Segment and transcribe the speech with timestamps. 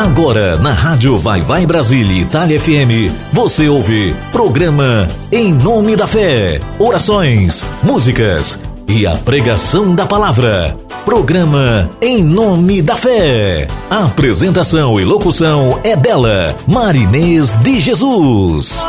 [0.00, 6.58] Agora, na Rádio Vai Vai Brasília Itália FM, você ouve programa Em Nome da Fé,
[6.78, 8.58] orações, músicas
[8.88, 10.74] e a pregação da palavra.
[11.04, 13.68] Programa Em Nome da Fé.
[13.90, 18.82] A apresentação e locução é dela, Marinês de Jesus.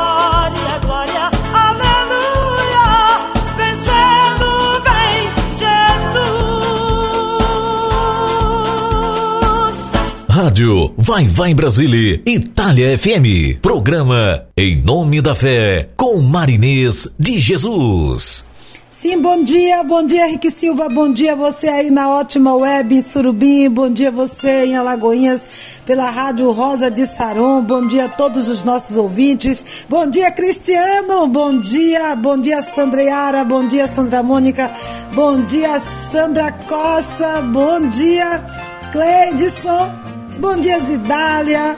[10.41, 13.61] Rádio Vai Vai Brasília, Itália FM.
[13.61, 18.43] Programa Em Nome da Fé, com Marinês de Jesus.
[18.91, 23.03] Sim, bom dia, bom dia Rick Silva, bom dia você aí na ótima web em
[23.03, 25.47] Surubim, bom dia você em Alagoinhas
[25.85, 31.27] pela Rádio Rosa de Saron, bom dia a todos os nossos ouvintes, bom dia Cristiano,
[31.27, 34.71] bom dia, bom dia Sandreara, bom dia Sandra Mônica,
[35.13, 35.79] bom dia
[36.11, 38.43] Sandra Costa, bom dia
[38.91, 40.10] Cleidson,
[40.41, 41.75] Bom dia, Zidália.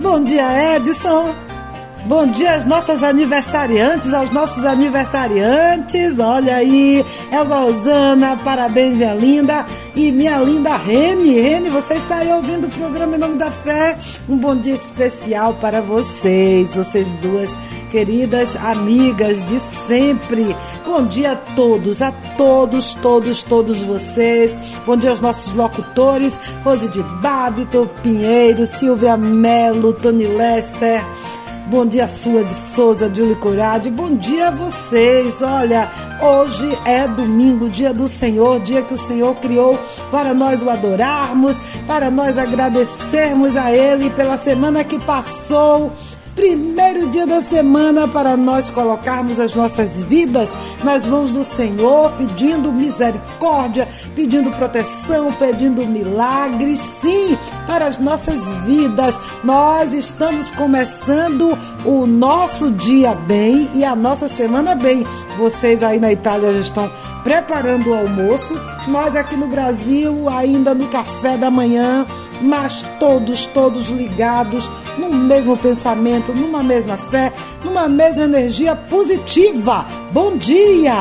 [0.00, 1.43] Bom dia, Edson.
[2.06, 6.18] Bom dia às nossas aniversariantes, aos nossos aniversariantes.
[6.18, 7.02] Olha aí,
[7.32, 9.64] Elza Rosana, parabéns, minha linda.
[9.96, 11.40] E minha linda Rene.
[11.40, 13.96] Rene, você está aí ouvindo o programa Em Nome da Fé.
[14.28, 17.48] Um bom dia especial para vocês, vocês duas
[17.90, 20.54] queridas amigas de sempre.
[20.84, 24.54] Bom dia a todos, a todos, todos, todos vocês.
[24.84, 31.02] Bom dia aos nossos locutores, Rose de Bábito, Pinheiro, Silvia Melo, Tony Lester.
[31.66, 33.88] Bom dia, Sua de Souza, Júlio Curade.
[33.88, 35.40] Bom dia a vocês.
[35.40, 35.90] Olha,
[36.20, 39.78] hoje é domingo, dia do Senhor, dia que o Senhor criou
[40.10, 45.90] para nós o adorarmos, para nós agradecermos a Ele pela semana que passou
[46.34, 50.48] primeiro dia da semana para nós colocarmos as nossas vidas
[50.82, 59.18] nas mãos do Senhor, pedindo misericórdia, pedindo proteção, pedindo milagres, sim, para as nossas vidas.
[59.42, 65.04] Nós estamos começando o nosso dia bem e a nossa semana bem.
[65.38, 66.90] Vocês aí na Itália já estão
[67.22, 68.54] preparando o almoço,
[68.86, 72.04] nós aqui no Brasil ainda no café da manhã
[72.42, 77.32] mas todos, todos ligados no mesmo pensamento, numa mesma fé,
[77.64, 79.86] numa mesma energia positiva.
[80.12, 81.00] Bom dia!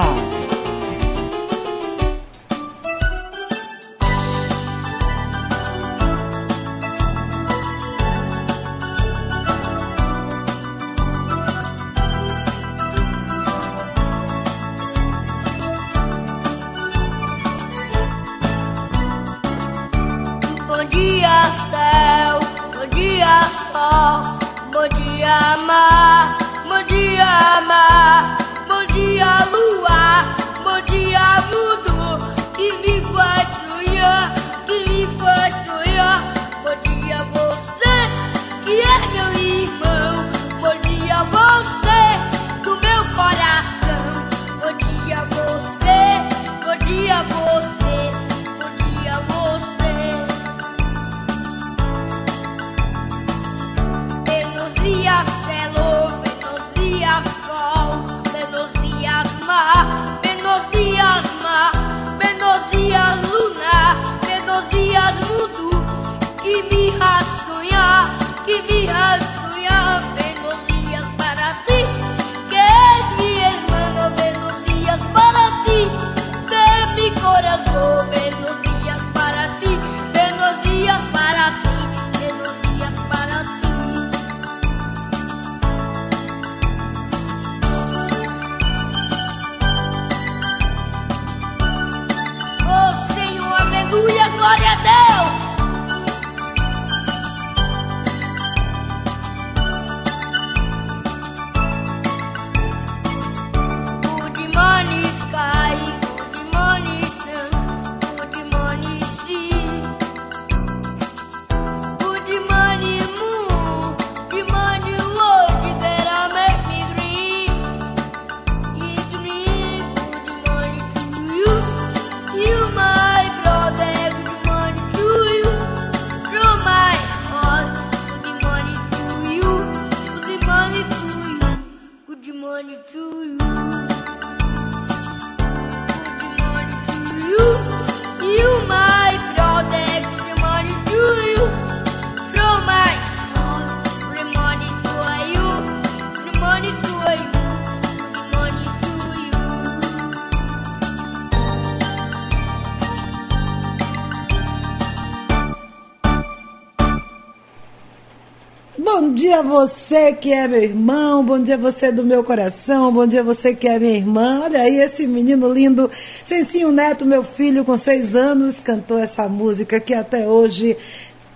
[159.33, 163.55] Dia você que é meu irmão, bom dia você do meu coração, bom dia você
[163.55, 164.41] que é minha irmã.
[164.43, 169.79] Olha aí esse menino lindo, Sensinho Neto, meu filho com seis anos, cantou essa música
[169.79, 170.77] que até hoje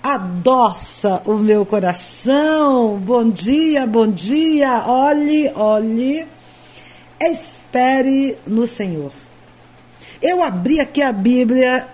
[0.03, 2.99] adoça o meu coração.
[2.99, 4.83] Bom dia, bom dia.
[4.85, 6.27] Olhe, olhe,
[7.19, 9.11] espere no Senhor.
[10.21, 11.87] Eu abri aqui a Bíblia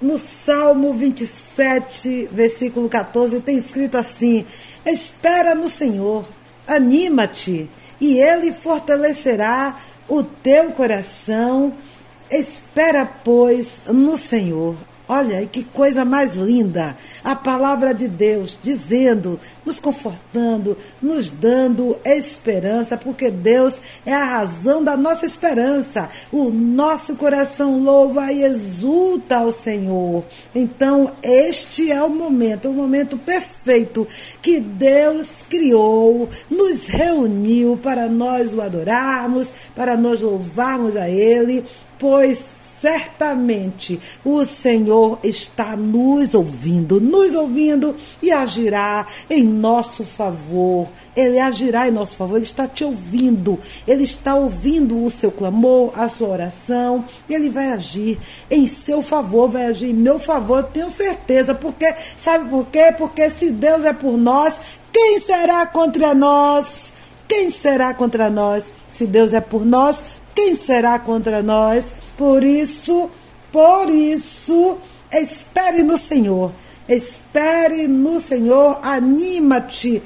[0.00, 4.44] no Salmo 27, versículo 14, tem escrito assim:
[4.84, 6.26] Espera no Senhor,
[6.66, 7.70] anima-te,
[8.00, 9.76] e Ele fortalecerá
[10.08, 11.72] o teu coração.
[12.30, 14.76] Espera, pois, no Senhor.
[15.06, 16.96] Olha, que coisa mais linda!
[17.22, 24.82] A palavra de Deus dizendo, nos confortando, nos dando esperança, porque Deus é a razão
[24.82, 26.08] da nossa esperança.
[26.32, 30.24] O nosso coração louva e exulta ao Senhor.
[30.54, 34.08] Então, este é o momento, o momento perfeito
[34.40, 41.62] que Deus criou, nos reuniu para nós o adorarmos, para nós louvarmos a Ele,
[41.98, 50.88] pois certamente o Senhor está nos ouvindo, nos ouvindo e agirá em nosso favor.
[51.16, 55.98] Ele agirá em nosso favor, ele está te ouvindo, ele está ouvindo o seu clamor,
[55.98, 58.18] a sua oração, e ele vai agir
[58.50, 62.94] em seu favor, vai agir em meu favor, tenho certeza, porque sabe por quê?
[62.98, 64.60] Porque se Deus é por nós,
[64.92, 66.92] quem será contra nós?
[67.26, 68.74] Quem será contra nós?
[68.86, 70.02] Se Deus é por nós,
[70.34, 71.94] quem será contra nós?
[72.16, 73.10] Por isso,
[73.50, 74.78] por isso,
[75.12, 76.52] espere no Senhor.
[76.88, 80.02] Espere no Senhor, anima-te,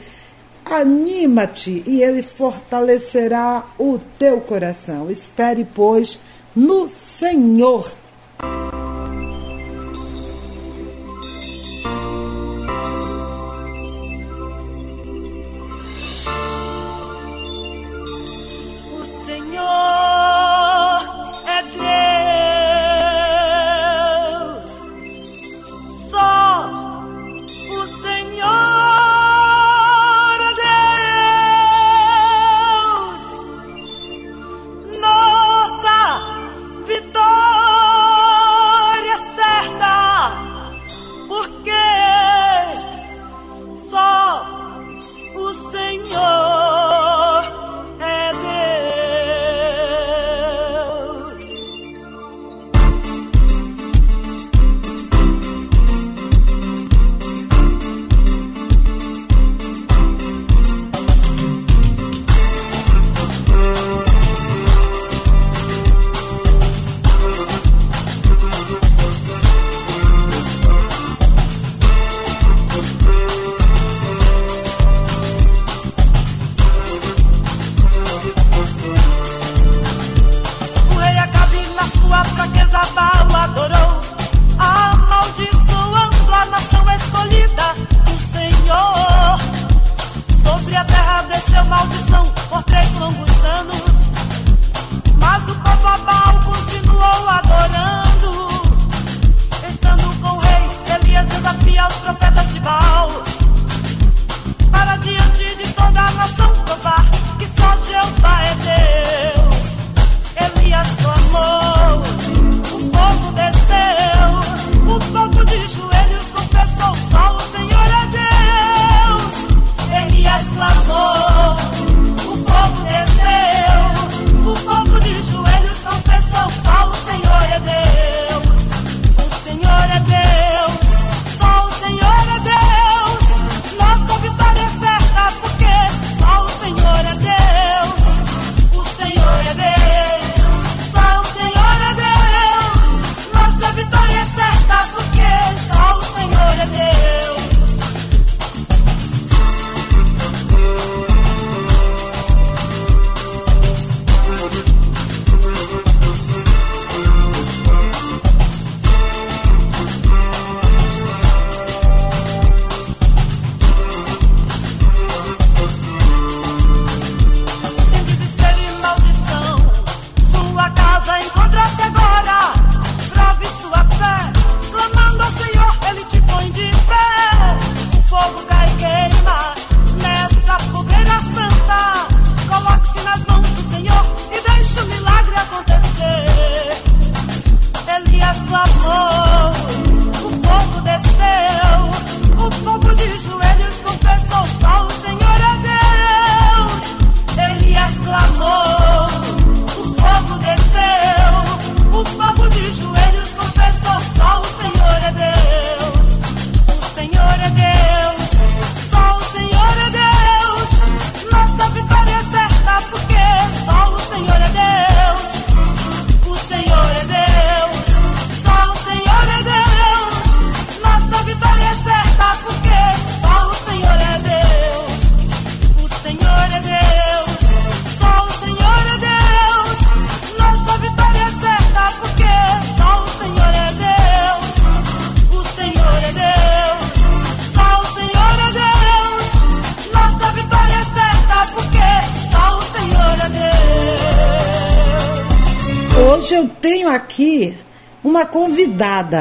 [0.64, 5.10] anima-te e Ele fortalecerá o teu coração.
[5.10, 6.20] Espere, pois,
[6.54, 7.90] no Senhor.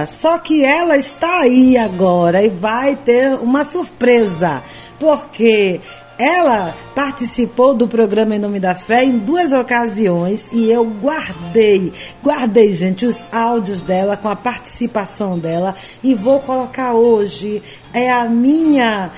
[0.06, 4.62] Só que ela está aí agora e vai ter uma surpresa,
[5.00, 5.80] porque
[6.20, 12.74] ela participou do programa Em Nome da Fé em duas ocasiões e eu guardei, guardei,
[12.74, 17.62] gente, os áudios dela com a participação dela e vou colocar hoje.
[17.94, 19.12] É a minha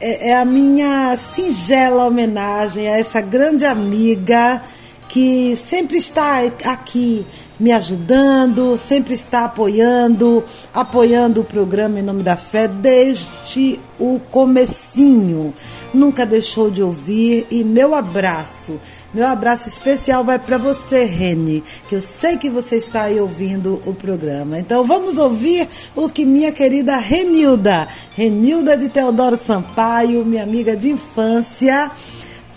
[0.00, 4.62] é, é a minha singela homenagem a essa grande amiga
[5.08, 7.26] que sempre está aqui
[7.58, 15.52] me ajudando, sempre está apoiando, apoiando o programa em nome da fé desde o comecinho.
[15.92, 18.78] Nunca deixou de ouvir e meu abraço,
[19.12, 23.82] meu abraço especial vai para você, Reni, que eu sei que você está aí ouvindo
[23.86, 24.58] o programa.
[24.58, 30.90] Então vamos ouvir o que minha querida Renilda, Renilda de Teodoro Sampaio, minha amiga de
[30.90, 31.90] infância,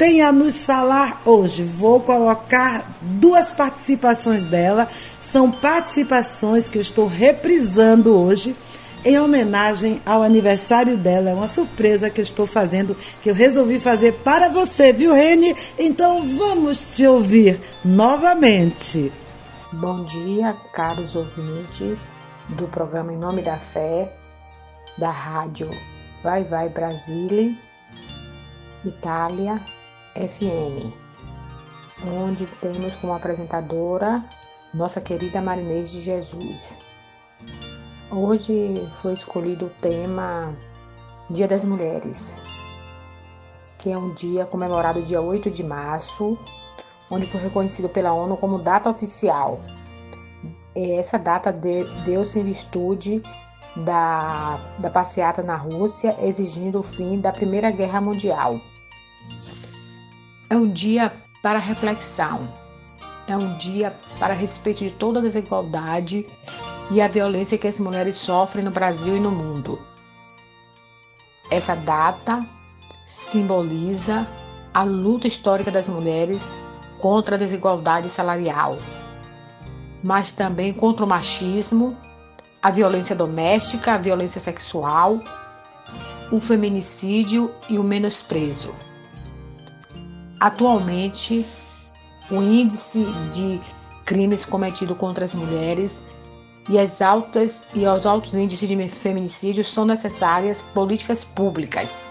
[0.01, 1.61] tem a nos falar hoje.
[1.61, 4.87] Vou colocar duas participações dela.
[5.21, 8.55] São participações que eu estou reprisando hoje
[9.05, 11.29] em homenagem ao aniversário dela.
[11.29, 15.55] É uma surpresa que eu estou fazendo, que eu resolvi fazer para você, viu, Rene?
[15.77, 19.13] Então vamos te ouvir novamente.
[19.71, 21.99] Bom dia, caros ouvintes
[22.49, 24.11] do programa Em Nome da Fé,
[24.97, 25.69] da rádio
[26.23, 27.55] Vai Vai Brasília,
[28.83, 29.61] Itália,
[30.15, 30.91] FM,
[32.05, 34.23] onde temos como apresentadora
[34.73, 36.75] nossa querida Marinês de Jesus.
[38.09, 40.53] Hoje foi escolhido o tema
[41.29, 42.35] Dia das Mulheres,
[43.77, 46.37] que é um dia comemorado dia 8 de março,
[47.09, 49.61] onde foi reconhecido pela ONU como data oficial.
[50.75, 53.21] Essa data deu-se em virtude
[53.77, 58.59] da, da passeata na Rússia, exigindo o fim da Primeira Guerra Mundial.
[60.51, 62.53] É um dia para reflexão,
[63.25, 66.27] é um dia para respeito de toda a desigualdade
[66.91, 69.79] e a violência que as mulheres sofrem no Brasil e no mundo.
[71.49, 72.45] Essa data
[73.05, 74.27] simboliza
[74.73, 76.41] a luta histórica das mulheres
[76.99, 78.77] contra a desigualdade salarial,
[80.03, 81.95] mas também contra o machismo,
[82.61, 85.21] a violência doméstica, a violência sexual,
[86.29, 88.90] o feminicídio e o menosprezo.
[90.41, 91.45] Atualmente,
[92.31, 93.61] o índice de
[94.03, 96.01] crimes cometidos contra as mulheres
[96.67, 102.09] e as altas e altos índices de feminicídio são necessárias políticas públicas,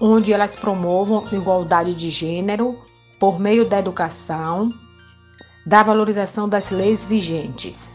[0.00, 2.76] onde elas promovam igualdade de gênero
[3.16, 4.68] por meio da educação,
[5.64, 7.88] da valorização das leis vigentes.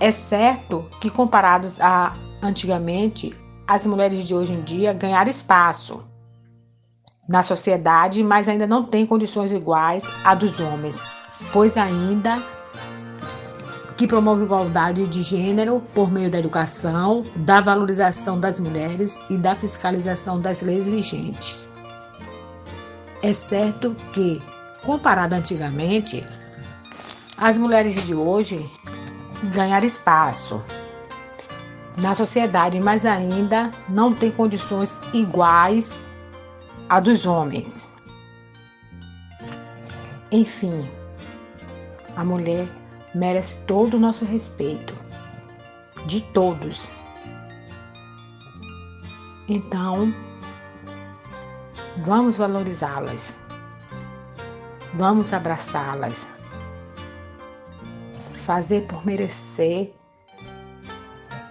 [0.00, 3.32] É certo que comparados a antigamente,
[3.64, 6.07] as mulheres de hoje em dia ganharam espaço
[7.28, 10.98] na sociedade, mas ainda não têm condições iguais à dos homens,
[11.52, 12.42] pois ainda
[13.96, 19.54] que promove igualdade de gênero por meio da educação, da valorização das mulheres e da
[19.54, 21.68] fiscalização das leis vigentes.
[23.22, 24.40] É certo que,
[24.84, 26.24] comparado antigamente,
[27.36, 28.64] as mulheres de hoje
[29.52, 30.62] ganharam espaço
[31.98, 35.98] na sociedade, mas ainda não têm condições iguais
[36.88, 37.86] a dos homens.
[40.32, 40.88] Enfim,
[42.16, 42.66] a mulher
[43.14, 44.94] merece todo o nosso respeito,
[46.06, 46.90] de todos.
[49.48, 50.12] Então,
[52.04, 53.34] vamos valorizá-las,
[54.94, 56.26] vamos abraçá-las,
[58.44, 59.94] fazer por merecer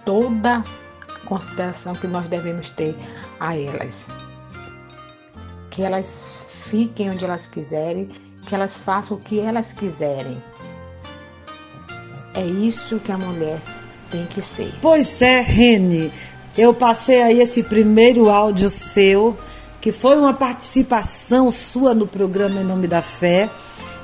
[0.04, 2.96] toda a consideração que nós devemos ter
[3.38, 4.06] a elas
[5.78, 8.10] que elas fiquem onde elas quiserem,
[8.44, 10.42] que elas façam o que elas quiserem.
[12.34, 13.62] É isso que a mulher
[14.10, 14.74] tem que ser.
[14.82, 16.12] Pois é, Rene.
[16.56, 19.36] Eu passei aí esse primeiro áudio seu,
[19.80, 23.48] que foi uma participação sua no programa Em Nome da Fé.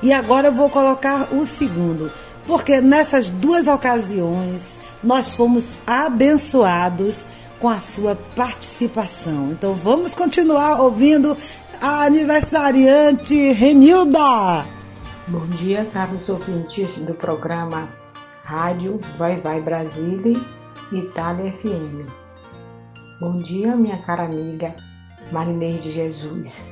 [0.01, 2.09] E agora eu vou colocar o segundo,
[2.47, 7.27] porque nessas duas ocasiões nós fomos abençoados
[7.59, 9.51] com a sua participação.
[9.51, 11.35] Então vamos continuar ouvindo
[11.81, 14.65] a aniversariante Renilda.
[15.27, 17.89] Bom dia, caros ouvintes do programa
[18.43, 20.39] Rádio Vai Vai Brasília
[20.91, 22.09] Itália FM.
[23.19, 24.75] Bom dia, minha cara amiga
[25.31, 26.67] Marinês de Jesus.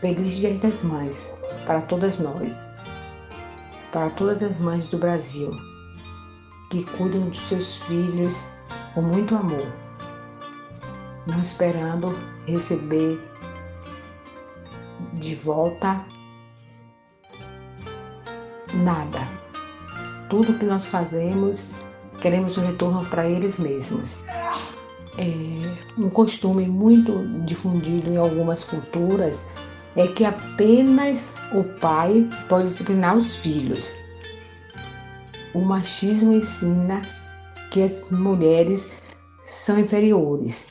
[0.00, 1.30] Feliz Dia das Mães
[1.66, 2.70] para todas nós,
[3.92, 5.50] para todas as mães do Brasil
[6.70, 8.42] que cuidam dos seus filhos
[8.94, 9.83] com muito amor
[11.26, 12.08] não esperando
[12.46, 13.20] receber
[15.14, 16.04] de volta
[18.74, 19.20] nada.
[20.28, 21.66] Tudo que nós fazemos,
[22.20, 24.16] queremos um retorno para eles mesmos.
[25.16, 25.64] É
[25.96, 27.12] um costume muito
[27.44, 29.46] difundido em algumas culturas
[29.96, 33.92] é que apenas o pai pode disciplinar os filhos.
[35.54, 37.00] O machismo ensina
[37.70, 38.92] que as mulheres
[39.44, 40.66] são inferiores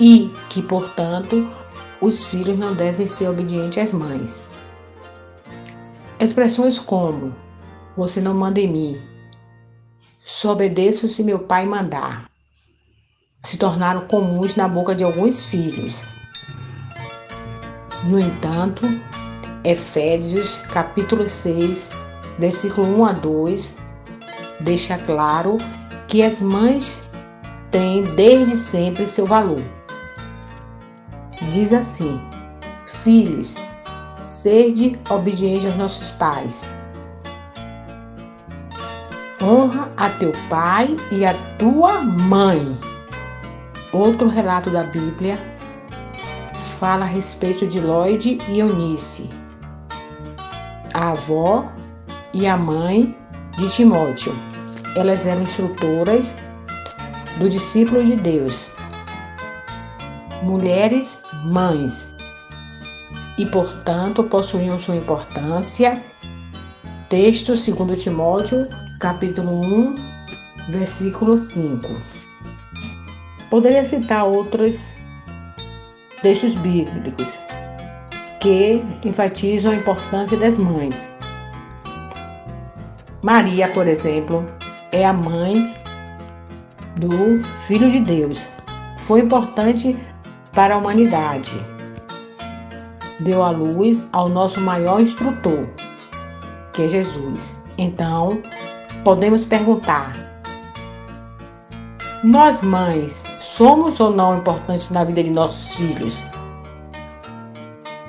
[0.00, 1.48] e que, portanto,
[2.00, 4.44] os filhos não devem ser obedientes às mães.
[6.20, 7.34] Expressões como
[7.96, 9.00] você não manda em mim,
[10.24, 12.30] só obedeço se meu pai mandar,
[13.42, 16.02] se tornaram comuns na boca de alguns filhos.
[18.04, 18.82] No entanto,
[19.64, 21.90] Efésios capítulo 6,
[22.38, 23.76] versículo 1 a 2,
[24.60, 25.56] deixa claro
[26.06, 27.07] que as mães
[27.70, 29.62] têm desde sempre seu valor.
[31.52, 32.20] Diz assim:
[32.86, 33.54] Filhos,
[34.16, 36.62] sede obediente aos nossos pais.
[39.42, 42.78] Honra a teu pai e a tua mãe.
[43.92, 45.38] Outro relato da Bíblia
[46.78, 49.28] fala a respeito de Lloyd e Eunice,
[50.92, 51.72] a avó
[52.32, 53.16] e a mãe
[53.56, 54.34] de Timóteo.
[54.94, 56.34] Elas eram instrutoras
[57.38, 58.68] do discípulo de Deus,
[60.42, 62.14] mulheres mães,
[63.38, 66.02] e portanto possuíam sua importância.
[67.08, 68.66] Texto 2 Timóteo,
[69.00, 69.94] capítulo 1,
[70.70, 71.88] versículo 5.
[73.48, 74.88] Poderia citar outros
[76.20, 77.38] textos bíblicos
[78.40, 81.08] que enfatizam a importância das mães.
[83.22, 84.44] Maria, por exemplo,
[84.92, 85.77] é a mãe
[86.98, 88.48] do Filho de Deus.
[88.98, 89.96] Foi importante
[90.52, 91.52] para a humanidade.
[93.20, 95.68] Deu a luz ao nosso maior instrutor,
[96.72, 97.50] que é Jesus.
[97.76, 98.40] Então,
[99.04, 100.12] podemos perguntar:
[102.24, 106.22] nós mães somos ou não importantes na vida de nossos filhos?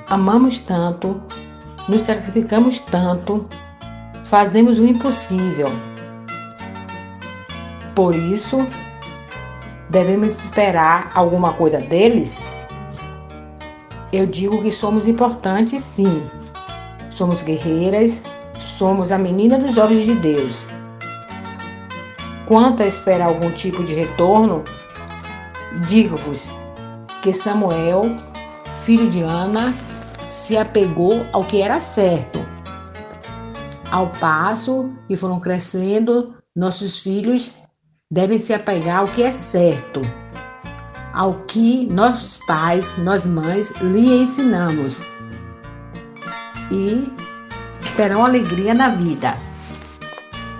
[0.08, 1.22] Amamos tanto,
[1.88, 3.46] nos sacrificamos tanto,
[4.24, 5.89] fazemos o impossível.
[7.94, 8.58] Por isso,
[9.88, 12.38] devemos esperar alguma coisa deles?
[14.12, 16.22] Eu digo que somos importantes sim.
[17.10, 18.20] Somos guerreiras,
[18.78, 20.64] somos a menina dos olhos de Deus.
[22.46, 24.64] Quanto a esperar algum tipo de retorno,
[25.86, 26.48] digo-vos
[27.22, 28.16] que Samuel,
[28.84, 29.72] filho de Ana,
[30.26, 32.44] se apegou ao que era certo.
[33.90, 37.52] Ao passo que foram crescendo, nossos filhos
[38.12, 40.00] devem se apegar ao que é certo,
[41.14, 45.00] ao que nós pais, nós mães lhe ensinamos
[46.72, 47.06] e
[47.96, 49.36] terão alegria na vida.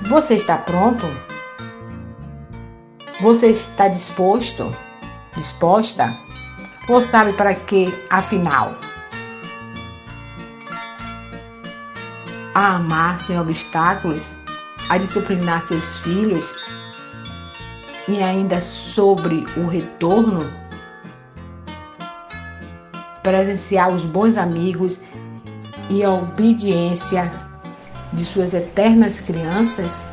[0.08, 1.04] Você está pronto?
[3.20, 4.72] Você está disposto?
[5.34, 6.16] Disposta?
[6.88, 8.78] Ou sabe para que, afinal?
[12.54, 14.30] A amar sem obstáculos,
[14.88, 16.69] a disciplinar seus filhos
[18.10, 20.44] e ainda sobre o retorno,
[23.22, 24.98] presenciar os bons amigos
[25.88, 27.30] e a obediência
[28.12, 30.08] de suas eternas crianças?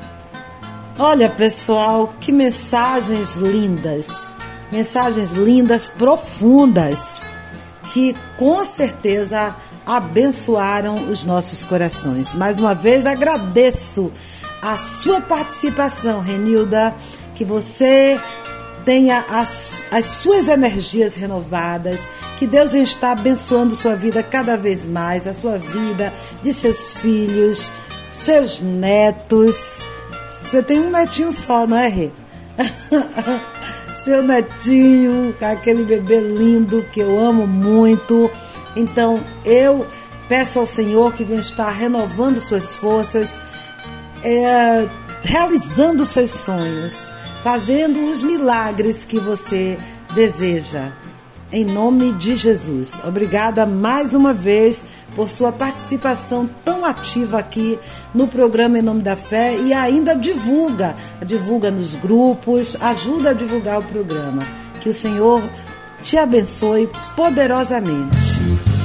[1.00, 4.32] Olha, pessoal, que mensagens lindas.
[4.72, 7.22] Mensagens lindas, profundas,
[7.94, 9.56] que com certeza
[9.86, 12.34] abençoaram os nossos corações.
[12.34, 14.12] Mais uma vez agradeço
[14.62, 16.94] a sua participação, Renilda,
[17.38, 18.20] que você
[18.84, 22.00] tenha as, as suas energias renovadas,
[22.38, 27.72] que Deus está abençoando sua vida cada vez mais, a sua vida, de seus filhos,
[28.10, 29.86] seus netos.
[30.42, 32.12] Você tem um netinho só, não é, Rê?
[34.04, 38.32] Seu netinho, aquele bebê lindo que eu amo muito.
[38.74, 39.86] Então, eu
[40.30, 43.38] peço ao Senhor que venha estar renovando suas forças,
[44.24, 44.88] é,
[45.24, 47.17] realizando seus sonhos
[47.48, 49.78] fazendo os milagres que você
[50.14, 50.92] deseja.
[51.50, 53.00] Em nome de Jesus.
[53.08, 54.84] Obrigada mais uma vez
[55.16, 57.80] por sua participação tão ativa aqui
[58.14, 60.94] no programa Em Nome da Fé e ainda divulga,
[61.26, 64.42] divulga nos grupos, ajuda a divulgar o programa.
[64.82, 65.42] Que o Senhor
[66.04, 68.77] te abençoe poderosamente.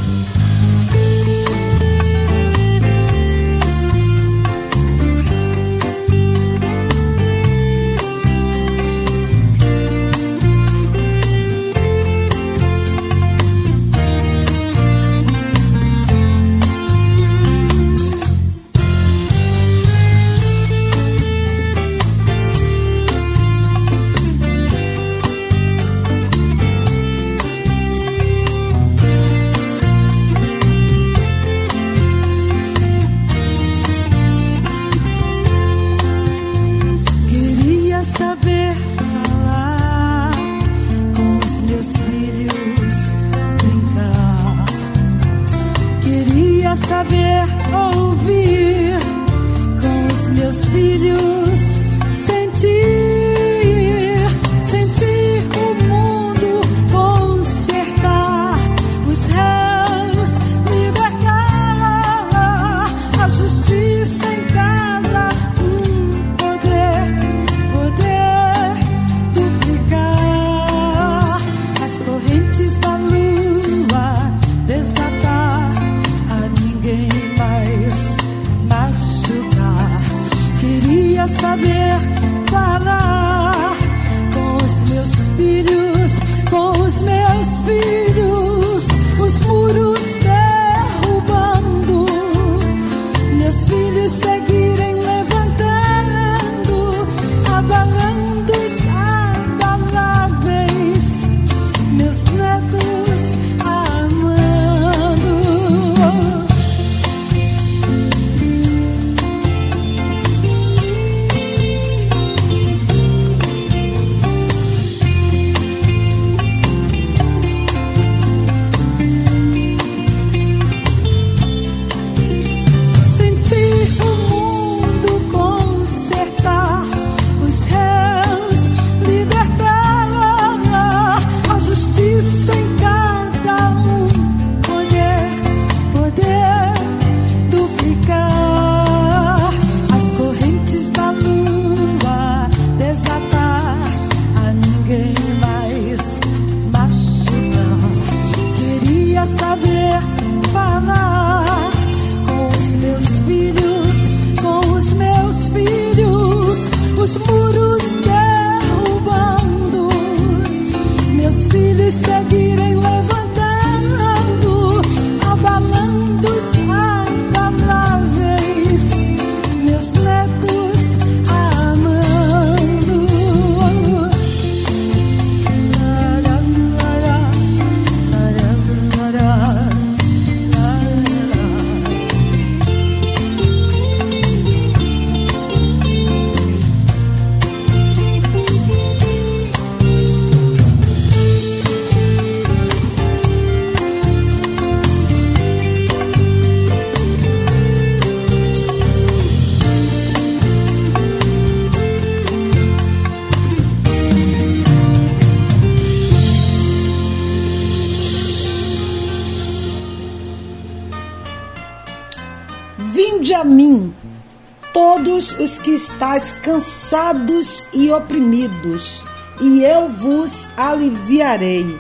[215.71, 219.05] Estáis cansados e oprimidos,
[219.41, 221.79] e eu vos aliviarei.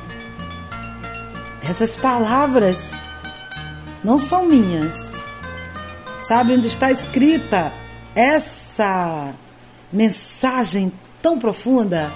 [1.68, 3.00] Essas palavras
[4.02, 5.12] não são minhas.
[6.22, 7.72] Sabe onde está escrita
[8.14, 9.32] essa
[9.92, 12.12] mensagem tão profunda?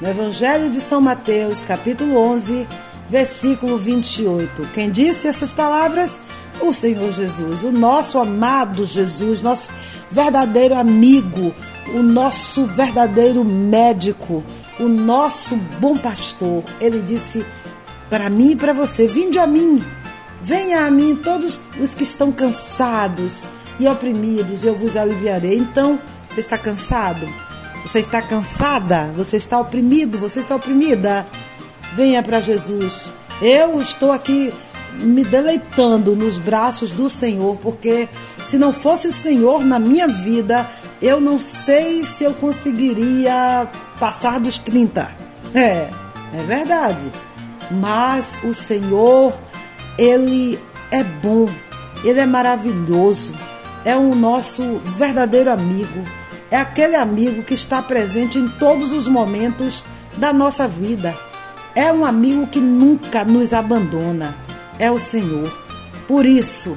[0.00, 2.66] No Evangelho de São Mateus, capítulo 11,
[3.08, 4.62] versículo 28.
[4.72, 6.18] Quem disse essas palavras?
[6.60, 9.68] O Senhor Jesus, o nosso amado Jesus, nosso
[10.10, 11.54] verdadeiro amigo,
[11.94, 14.42] o nosso verdadeiro médico,
[14.80, 16.64] o nosso bom pastor.
[16.80, 17.44] Ele disse
[18.08, 19.80] para mim e para você: Vinde a mim,
[20.42, 25.58] venha a mim todos os que estão cansados e oprimidos, eu vos aliviarei.
[25.58, 27.26] Então, você está cansado?
[27.84, 29.12] Você está cansada?
[29.16, 30.18] Você está oprimido?
[30.18, 31.26] Você está oprimida?
[31.94, 33.12] Venha para Jesus.
[33.40, 34.52] Eu estou aqui
[34.94, 38.08] me deleitando nos braços do Senhor, porque
[38.46, 40.68] se não fosse o Senhor na minha vida,
[41.00, 43.68] eu não sei se eu conseguiria
[43.98, 45.08] passar dos 30.
[45.54, 45.88] É,
[46.34, 47.10] é verdade.
[47.70, 49.32] Mas o Senhor,
[49.98, 50.58] Ele
[50.90, 51.46] é bom,
[52.04, 53.32] Ele é maravilhoso,
[53.84, 56.04] é o nosso verdadeiro amigo,
[56.50, 59.84] é aquele amigo que está presente em todos os momentos
[60.16, 61.14] da nossa vida.
[61.74, 64.34] É um amigo que nunca nos abandona,
[64.78, 65.50] é o Senhor.
[66.06, 66.76] Por isso,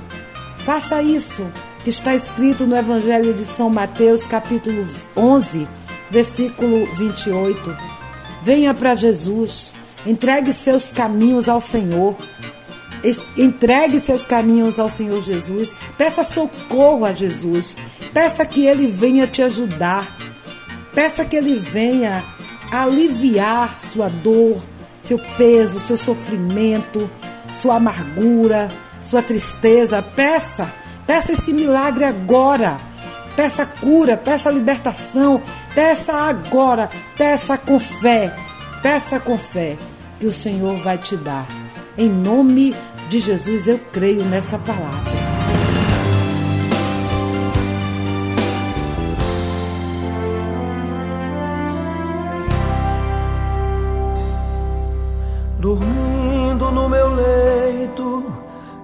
[0.70, 1.48] Faça isso
[1.84, 5.68] que está escrito no Evangelho de São Mateus, capítulo 11,
[6.12, 7.76] versículo 28.
[8.44, 9.74] Venha para Jesus,
[10.06, 12.16] entregue seus caminhos ao Senhor.
[13.38, 15.74] Entregue seus caminhos ao Senhor Jesus.
[15.98, 17.76] Peça socorro a Jesus.
[18.14, 20.18] Peça que Ele venha te ajudar.
[20.94, 22.24] Peça que Ele venha
[22.72, 24.62] aliviar sua dor,
[25.00, 27.10] seu peso, seu sofrimento,
[27.56, 28.68] sua amargura
[29.04, 30.72] sua tristeza, peça,
[31.08, 32.78] peça esse milagre agora.
[33.36, 35.42] Peça cura, peça libertação,
[35.74, 38.36] peça agora, peça com fé,
[38.82, 39.78] peça com fé
[40.20, 41.48] que o Senhor vai te dar.
[41.98, 42.76] Em nome
[43.08, 45.38] de Jesus eu creio nessa palavra.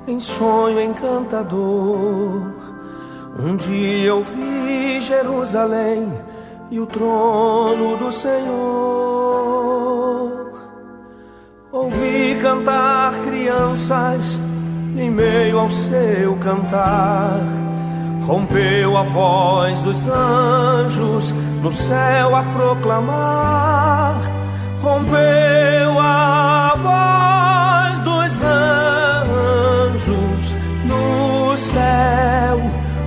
[0.08, 2.54] Em sonho encantador.
[3.38, 6.12] Um dia eu vi Jerusalém
[6.72, 8.46] e o trono do Senhor.
[11.72, 14.40] Ouvi cantar crianças
[14.96, 17.42] em meio ao seu cantar.
[18.26, 24.16] Rompeu a voz dos anjos no céu a proclamar.
[24.82, 27.15] Rompeu a voz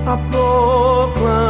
[0.09, 1.48] a proclamar.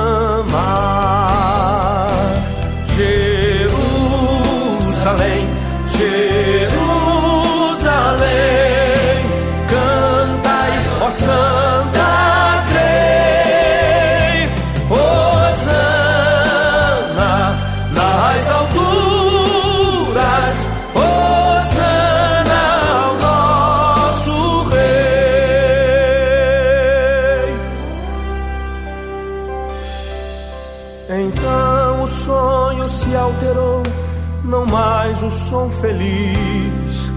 [35.68, 37.12] Feliz.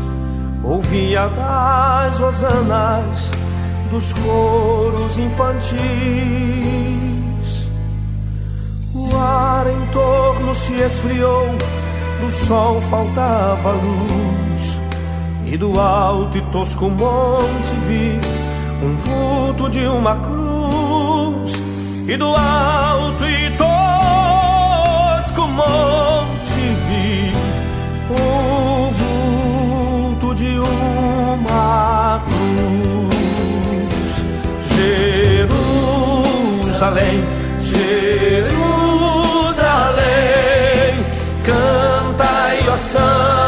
[0.65, 3.31] Ouvia das hosanas
[3.91, 5.83] dos coros infantis.
[8.95, 11.47] O ar em torno se esfriou,
[12.21, 14.81] do sol faltava luz.
[15.47, 18.19] E do alto e tosco monte vi
[18.83, 21.63] um vulto de uma cruz.
[22.09, 26.12] E do alto e tosco monte
[36.83, 37.23] Jerusalém,
[37.61, 38.51] Jerusalém,
[41.45, 43.42] cantai, ó Santa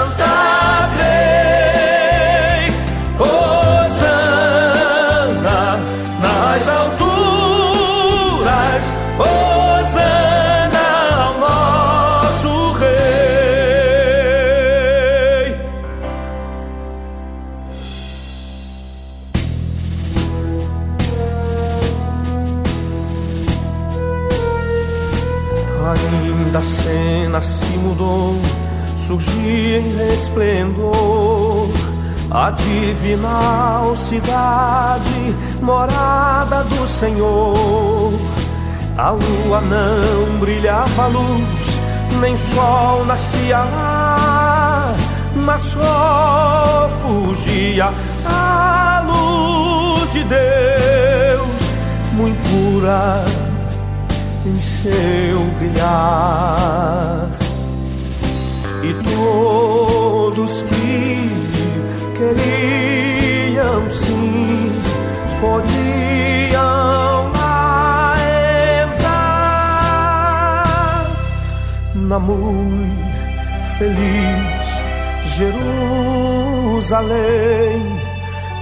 [28.05, 28.37] mudou,
[28.97, 31.69] surgia em resplendor.
[32.31, 38.12] A divinal cidade, morada do Senhor.
[38.99, 41.79] A lua não brilhava luz,
[42.21, 44.95] nem sol nascia lá,
[45.37, 47.93] mas só fugia
[48.27, 51.47] a luz de Deus,
[52.12, 53.25] muito pura
[54.47, 57.44] em seu brilhar.
[58.87, 61.31] E todos que
[62.18, 64.73] queriam sim
[65.40, 66.62] podiam
[67.33, 68.16] lá
[68.85, 70.25] entrar
[71.94, 72.94] na muito
[73.79, 74.64] feliz
[75.37, 77.05] Jerusalém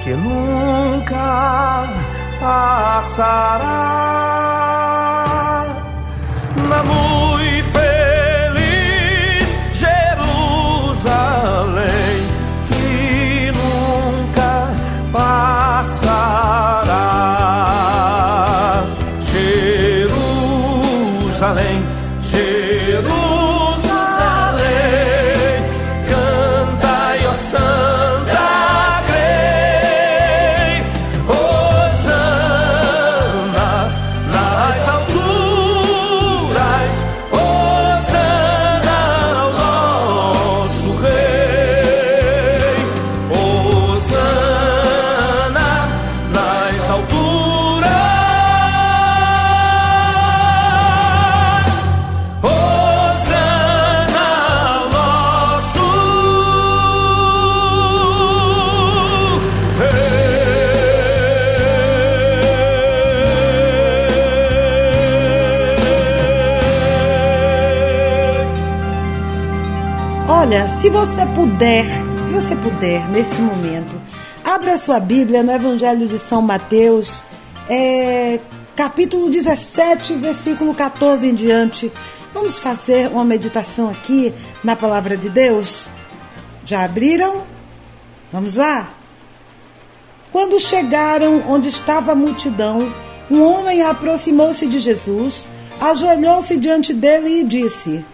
[0.05, 1.89] que nunca
[2.41, 3.73] passará.
[6.69, 7.02] Na muito
[70.83, 71.85] se você puder,
[72.27, 73.95] se você puder, neste momento,
[74.43, 77.23] abra sua Bíblia no Evangelho de São Mateus,
[77.69, 78.41] é,
[78.75, 81.93] capítulo 17, versículo 14 em diante.
[82.35, 85.89] Vamos fazer uma meditação aqui na palavra de Deus?
[86.65, 87.45] Já abriram?
[88.33, 88.93] Vamos lá?
[90.33, 92.93] Quando chegaram onde estava a multidão,
[93.31, 95.47] um homem aproximou-se de Jesus,
[95.81, 98.05] ajoelhou-se diante dele e disse: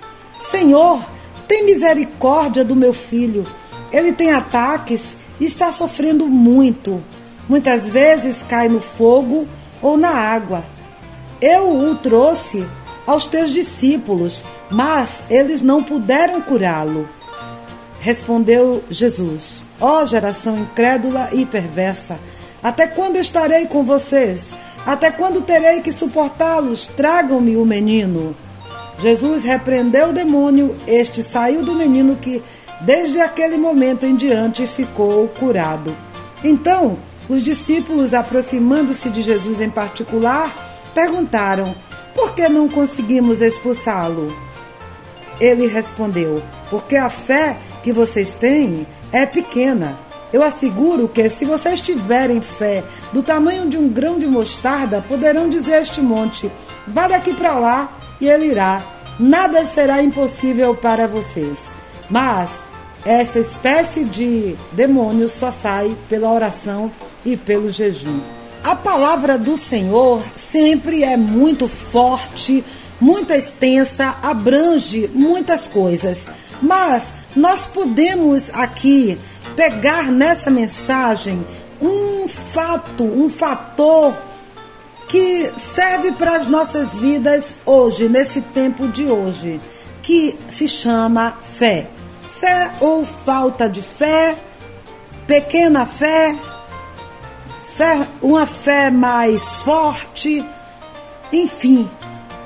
[0.43, 1.03] Senhor,
[1.49, 3.43] tem misericórdia do meu filho.
[3.91, 7.03] Ele tem ataques e está sofrendo muito.
[7.49, 9.49] Muitas vezes cai no fogo
[9.81, 10.65] ou na água.
[11.41, 12.69] Eu o trouxe
[13.07, 17.09] aos teus discípulos, mas eles não puderam curá-lo.
[18.01, 22.19] Respondeu Jesus: Ó oh, geração incrédula e perversa,
[22.63, 24.51] até quando estarei com vocês?
[24.85, 26.87] Até quando terei que suportá-los?
[26.89, 28.37] Tragam-me o menino.
[29.01, 32.43] Jesus repreendeu o demônio, este saiu do menino que,
[32.81, 35.95] desde aquele momento em diante, ficou curado.
[36.43, 40.53] Então, os discípulos, aproximando-se de Jesus em particular,
[40.95, 41.75] perguntaram:
[42.15, 44.29] Por que não conseguimos expulsá-lo?
[45.41, 49.99] Ele respondeu: Porque a fé que vocês têm é pequena.
[50.33, 52.83] Eu asseguro que, se vocês tiverem fé
[53.13, 56.51] do tamanho de um grão de mostarda, poderão dizer a este monte:
[56.87, 58.81] vá daqui para lá, e ele irá.
[59.19, 61.59] Nada será impossível para vocês.
[62.09, 62.51] Mas
[63.05, 66.91] esta espécie de demônio só sai pela oração
[67.25, 68.21] e pelo jejum.
[68.63, 72.65] A palavra do Senhor sempre é muito forte,
[73.01, 76.27] muito extensa, abrange muitas coisas.
[76.61, 79.19] Mas nós podemos aqui
[79.55, 81.47] pegar nessa mensagem
[81.81, 84.28] um fato, um fator
[85.09, 89.59] que serve para as nossas vidas hoje, nesse tempo de hoje,
[90.03, 91.88] que se chama fé.
[92.38, 94.37] Fé ou falta de fé,
[95.27, 96.37] pequena fé,
[97.75, 100.44] fé uma fé mais forte,
[101.33, 101.88] enfim,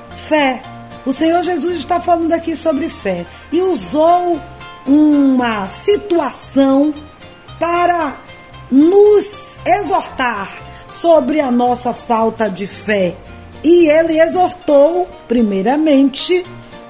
[0.09, 0.61] fé.
[1.05, 4.41] O Senhor Jesus está falando aqui sobre fé e usou
[4.87, 6.93] uma situação
[7.59, 8.15] para
[8.71, 10.62] nos exortar
[10.93, 13.15] sobre a nossa falta de fé.
[13.63, 16.45] E ele exortou, primeiramente,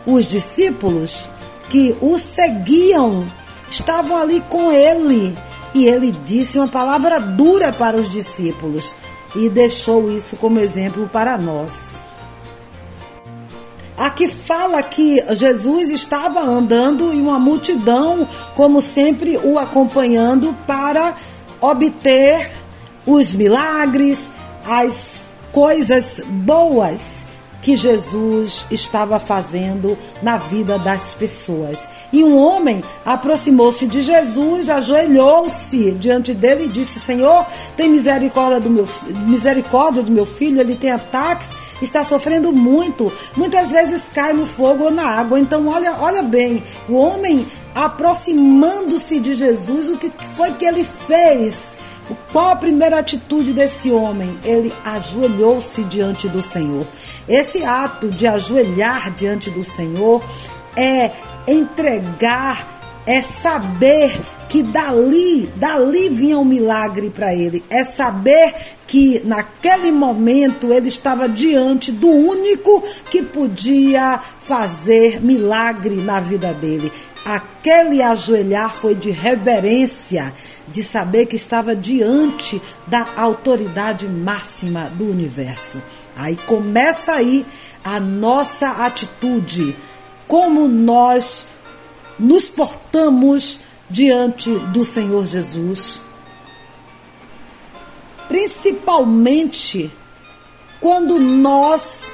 [0.05, 1.29] os discípulos
[1.69, 3.25] que o seguiam,
[3.71, 5.35] estavam ali com ele.
[5.73, 8.93] E ele disse uma palavra dura para os discípulos
[9.35, 11.71] e deixou isso como exemplo para nós.
[13.97, 21.15] Aqui fala que Jesus estava andando e uma multidão, como sempre, o acompanhando para
[21.61, 22.51] obter
[23.05, 24.19] os milagres,
[24.65, 27.23] as coisas boas
[27.61, 31.79] que Jesus estava fazendo na vida das pessoas.
[32.11, 37.45] E um homem aproximou-se de Jesus, ajoelhou-se diante dele e disse: Senhor,
[37.77, 38.87] tem misericórdia do meu,
[39.27, 41.47] misericórdia do meu filho, ele tem ataques
[41.81, 45.37] está sofrendo muito, muitas vezes cai no fogo ou na água.
[45.37, 47.45] Então, olha, olha bem, o homem
[47.75, 51.75] aproximando-se de Jesus, o que foi que ele fez?
[52.31, 54.37] Qual a primeira atitude desse homem?
[54.43, 56.85] Ele ajoelhou-se diante do Senhor.
[57.27, 60.23] Esse ato de ajoelhar diante do Senhor
[60.75, 61.11] é
[61.47, 62.73] entregar
[63.05, 67.63] é saber que dali, dali vinha um milagre para ele.
[67.69, 68.53] É saber
[68.87, 76.91] que naquele momento ele estava diante do único que podia fazer milagre na vida dele.
[77.25, 80.33] Aquele ajoelhar foi de reverência,
[80.67, 85.81] de saber que estava diante da autoridade máxima do universo.
[86.17, 87.45] Aí começa aí
[87.83, 89.75] a nossa atitude,
[90.27, 91.45] como nós
[92.19, 93.59] nos portamos
[93.89, 96.01] diante do Senhor Jesus.
[98.27, 99.91] Principalmente
[100.81, 102.11] quando nós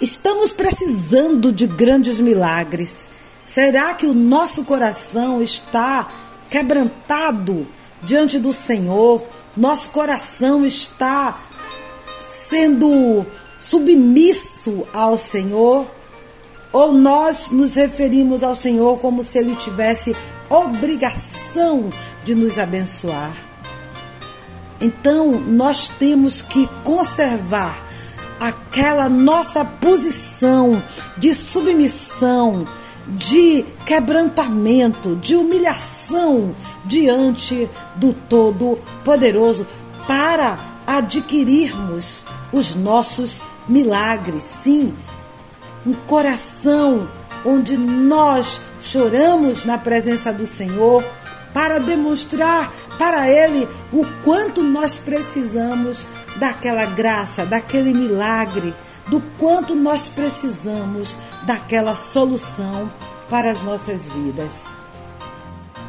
[0.00, 3.08] estamos precisando de grandes milagres.
[3.52, 6.08] Será que o nosso coração está
[6.48, 7.68] quebrantado
[8.00, 9.22] diante do Senhor?
[9.54, 11.38] Nosso coração está
[12.18, 13.26] sendo
[13.58, 15.86] submisso ao Senhor?
[16.72, 20.16] Ou nós nos referimos ao Senhor como se Ele tivesse
[20.48, 21.90] obrigação
[22.24, 23.36] de nos abençoar?
[24.80, 27.84] Então, nós temos que conservar
[28.40, 30.82] aquela nossa posição
[31.18, 32.64] de submissão,
[33.08, 39.66] de quebrantamento, de humilhação diante do Todo-Poderoso
[40.06, 44.44] para adquirirmos os nossos milagres.
[44.44, 44.94] Sim,
[45.86, 47.08] um coração
[47.44, 51.04] onde nós choramos na presença do Senhor
[51.52, 58.74] para demonstrar para Ele o quanto nós precisamos daquela graça, daquele milagre,
[59.08, 62.90] do quanto nós precisamos daquela solução
[63.28, 64.64] para as nossas vidas.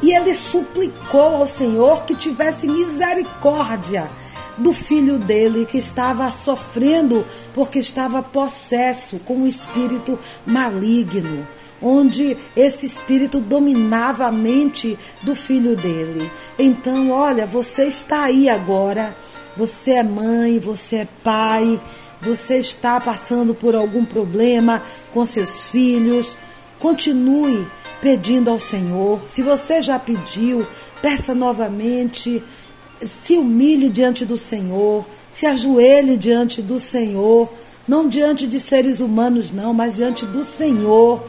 [0.02, 4.10] E ele suplicou ao Senhor que tivesse misericórdia
[4.58, 11.46] do filho dele que estava sofrendo porque estava possesso com um espírito maligno
[11.84, 16.30] onde esse espírito dominava a mente do filho dele.
[16.58, 19.14] Então, olha, você está aí agora,
[19.54, 21.78] você é mãe, você é pai,
[22.24, 26.36] você está passando por algum problema com seus filhos.
[26.78, 27.66] Continue
[28.00, 29.20] pedindo ao Senhor.
[29.28, 30.66] Se você já pediu,
[31.00, 32.42] peça novamente.
[33.06, 37.52] Se humilhe diante do Senhor, se ajoelhe diante do Senhor,
[37.86, 41.22] não diante de seres humanos, não, mas diante do Senhor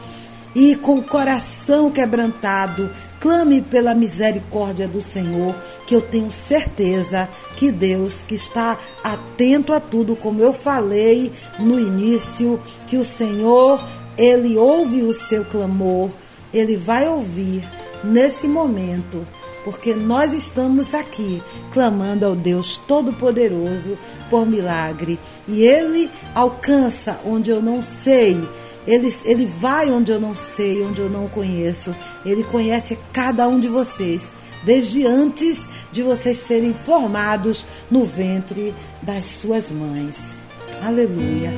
[0.56, 2.90] e com o coração quebrantado,
[3.26, 5.52] clame pela misericórdia do Senhor,
[5.84, 11.76] que eu tenho certeza que Deus, que está atento a tudo, como eu falei no
[11.76, 13.80] início, que o Senhor,
[14.16, 16.10] ele ouve o seu clamor,
[16.54, 17.68] ele vai ouvir
[18.04, 19.26] nesse momento
[19.64, 23.98] porque nós estamos aqui clamando ao Deus Todo-Poderoso
[24.30, 25.18] por milagre
[25.48, 28.40] e Ele alcança onde eu não sei
[28.86, 31.94] ele, ele vai onde eu não sei, onde eu não conheço.
[32.24, 34.34] Ele conhece cada um de vocês,
[34.64, 40.38] desde antes de vocês serem formados no ventre das suas mães.
[40.82, 41.50] Aleluia.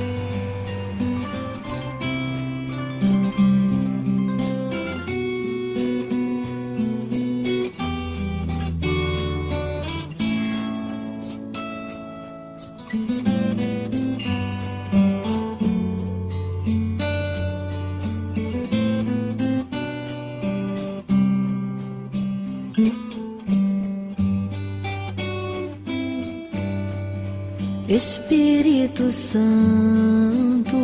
[27.99, 30.77] Espírito Santo,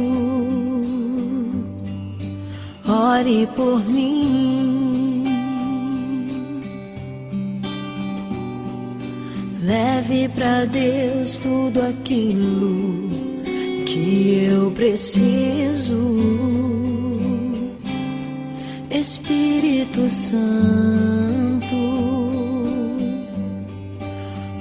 [2.85, 5.23] ore por mim.
[9.63, 13.09] Leve para Deus tudo aquilo
[13.85, 16.19] que eu preciso.
[18.91, 21.75] Espírito Santo,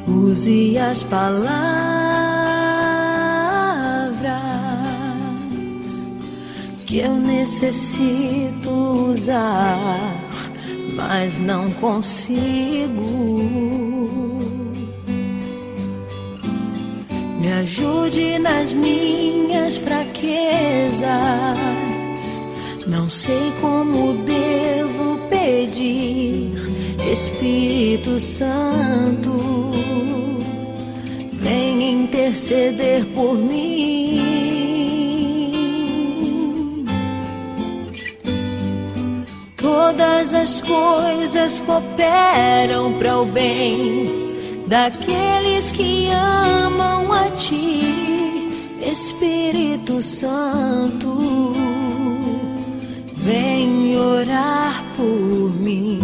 [0.06, 1.93] use as palavras
[6.94, 8.70] que eu necessito
[9.10, 9.98] usar,
[10.94, 13.42] mas não consigo.
[17.40, 21.10] Me ajude nas minhas fraquezas.
[22.86, 26.52] Não sei como devo pedir,
[27.10, 29.72] Espírito Santo,
[31.42, 34.03] vem interceder por mim.
[39.76, 48.46] Todas as coisas cooperam para o bem daqueles que amam a Ti,
[48.80, 51.52] Espírito Santo.
[53.16, 56.00] Vem orar por mim.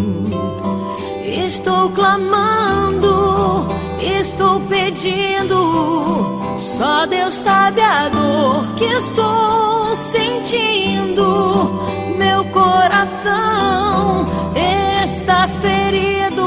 [1.24, 3.68] Estou clamando,
[4.00, 6.56] estou pedindo.
[6.58, 11.80] Só Deus sabe a dor que estou sentindo
[12.20, 16.44] meu coração está ferido,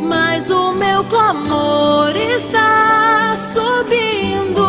[0.00, 4.64] mas o meu clamor está subindo.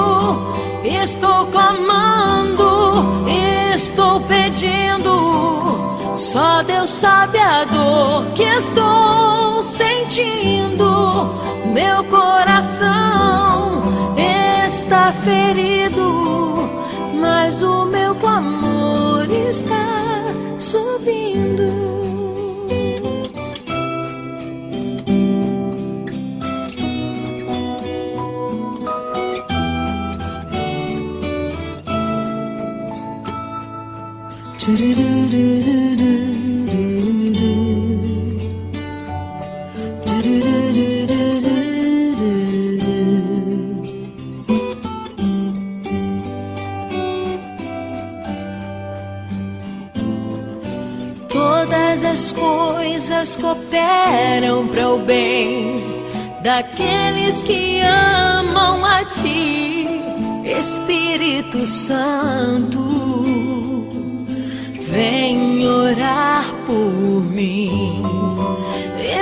[0.84, 3.26] Estou clamando,
[3.74, 5.75] estou pedindo.
[6.26, 11.30] Só Deus sabe a dor que estou sentindo.
[11.72, 13.84] Meu coração
[14.66, 16.68] está ferido,
[17.22, 21.86] mas o meu clamor está subindo.
[34.66, 35.65] Todas
[53.26, 56.06] coisas cooperam para o bem
[56.44, 59.88] daqueles que amam a Ti,
[60.44, 62.80] Espírito Santo.
[64.90, 68.04] Vem orar por mim.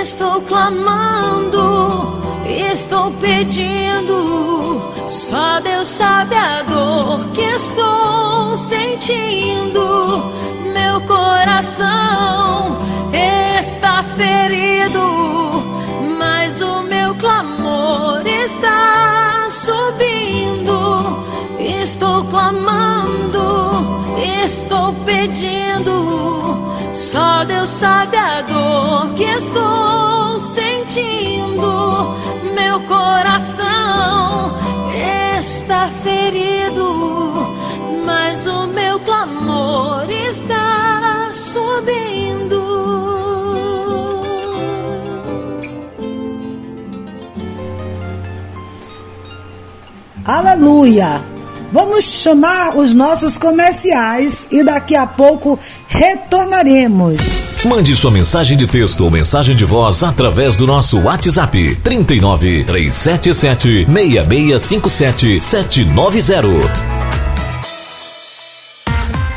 [0.00, 4.82] Estou clamando, estou pedindo.
[5.08, 10.32] Só Deus sabe a dor que estou sentindo.
[10.74, 12.44] Meu coração
[13.64, 15.00] está ferido,
[16.18, 21.24] mas o meu clamor está subindo.
[21.58, 24.02] Estou clamando,
[24.44, 25.94] estou pedindo.
[26.92, 32.14] Só Deus sabe a dor que estou sentindo.
[32.54, 34.52] Meu coração
[35.38, 36.23] está ferido.
[50.24, 51.22] Aleluia!
[51.70, 57.62] Vamos chamar os nossos comerciais e daqui a pouco retornaremos.
[57.64, 63.86] Mande sua mensagem de texto ou mensagem de voz através do nosso WhatsApp 39 377
[63.86, 66.93] 6657 790.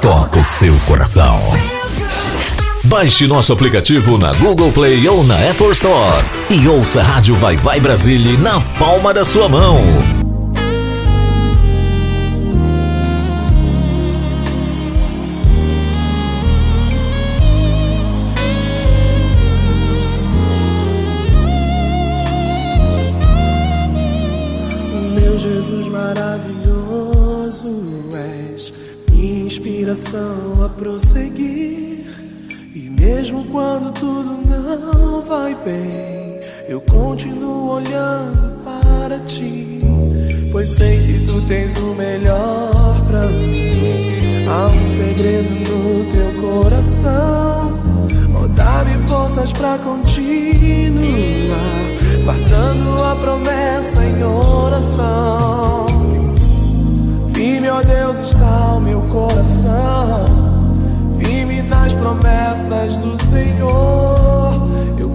[0.00, 1.38] toca o seu coração.
[2.84, 7.56] Baixe nosso aplicativo na Google Play ou na Apple Store e ouça a Rádio Vai
[7.56, 10.19] Vai Brasília na palma da sua mão.
[35.64, 39.80] Bem, eu continuo olhando para ti.
[40.52, 44.46] Pois sei que tu tens o melhor pra mim.
[44.48, 47.80] Há um segredo no teu coração.
[48.42, 50.06] Oh, dá-me forças pra continuar,
[52.24, 55.86] guardando a promessa em oração.
[57.32, 60.24] Firme, ó Deus, está o meu coração.
[61.22, 64.19] Firme nas promessas do Senhor.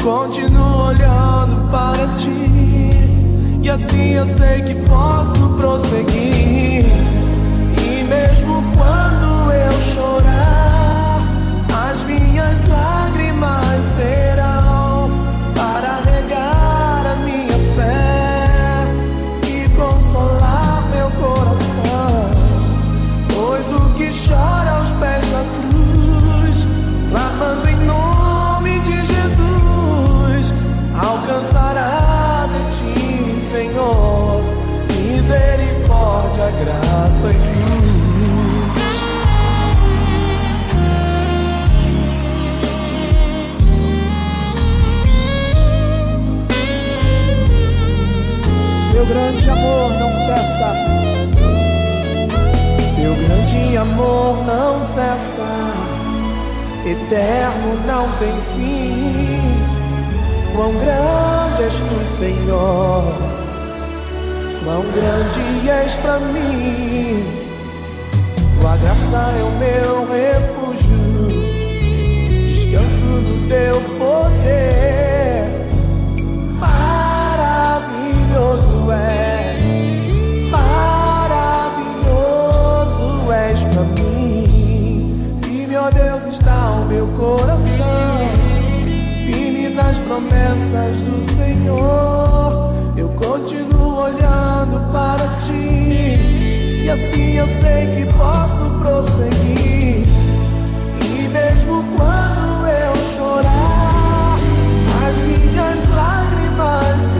[0.05, 2.29] Continuo olhando para ti.
[3.63, 6.85] E assim eu sei que posso prosseguir.
[7.81, 9.34] E mesmo quando
[49.05, 50.73] Teu grande amor não cessa.
[52.95, 55.45] Teu grande amor não cessa.
[56.83, 59.59] Eterno não tem fim.
[60.55, 63.03] Quão grande és tu, Senhor.
[64.63, 67.23] Quão grande és pra mim.
[68.59, 71.29] Tua graça é o meu refúgio.
[72.47, 75.45] Descanso no teu poder.
[76.59, 79.57] Maravilhoso é,
[80.49, 81.05] maravilhoso
[83.31, 85.39] és pra mim.
[85.43, 88.29] Firme, ó Deus, está o meu coração.
[89.25, 92.73] Firme nas promessas do Senhor.
[92.97, 96.17] Eu continuo olhando para ti.
[96.85, 100.05] E assim eu sei que posso prosseguir.
[101.01, 104.37] E mesmo quando eu chorar,
[105.07, 107.15] as minhas lágrimas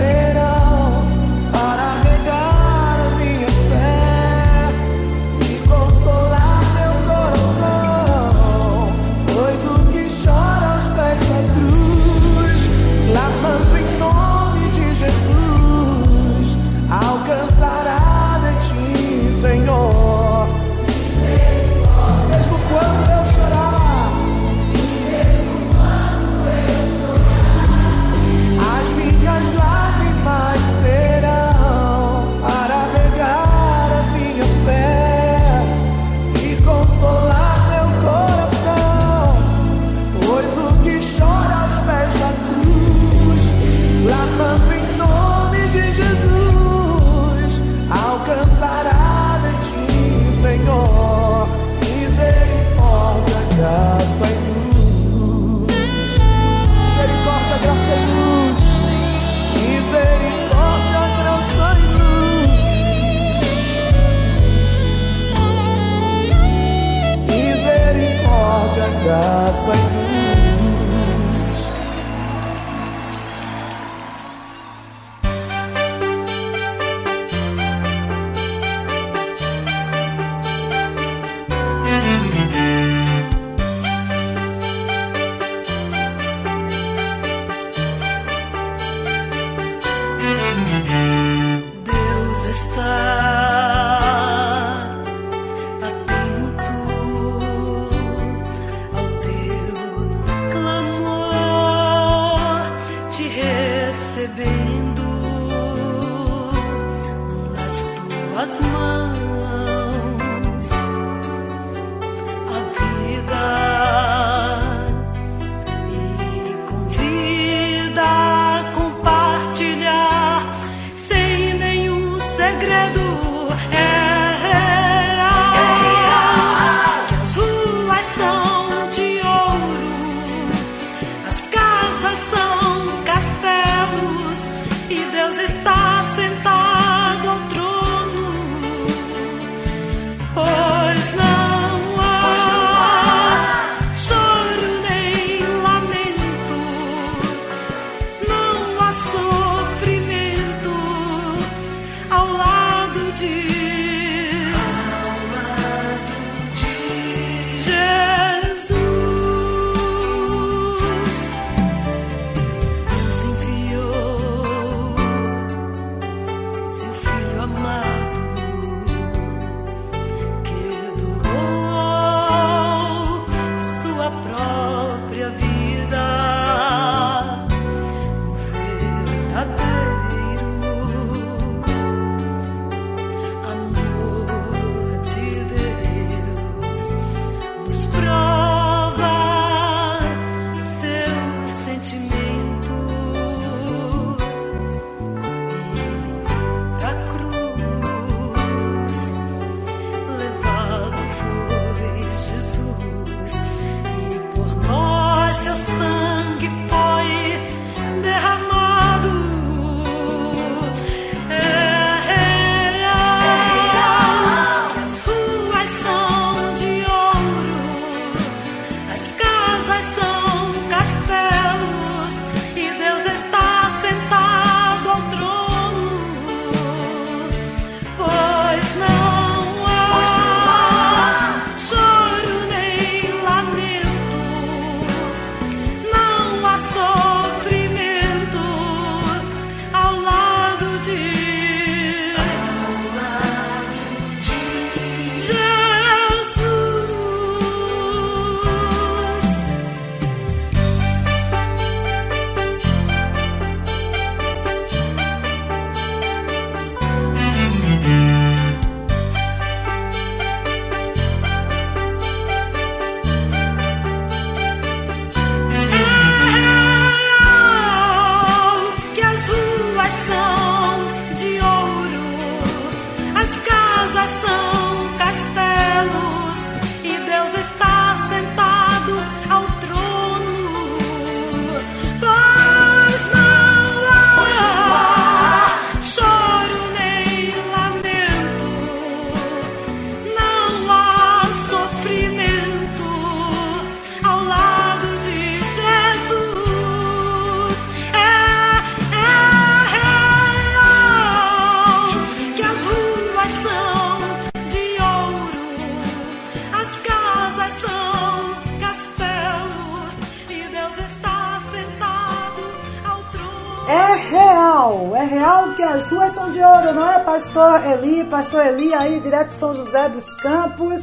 [315.66, 318.03] as ruas são de ouro, não é, pastor Eli?
[318.05, 320.82] Pastor Eli aí, direto de São José dos Campos,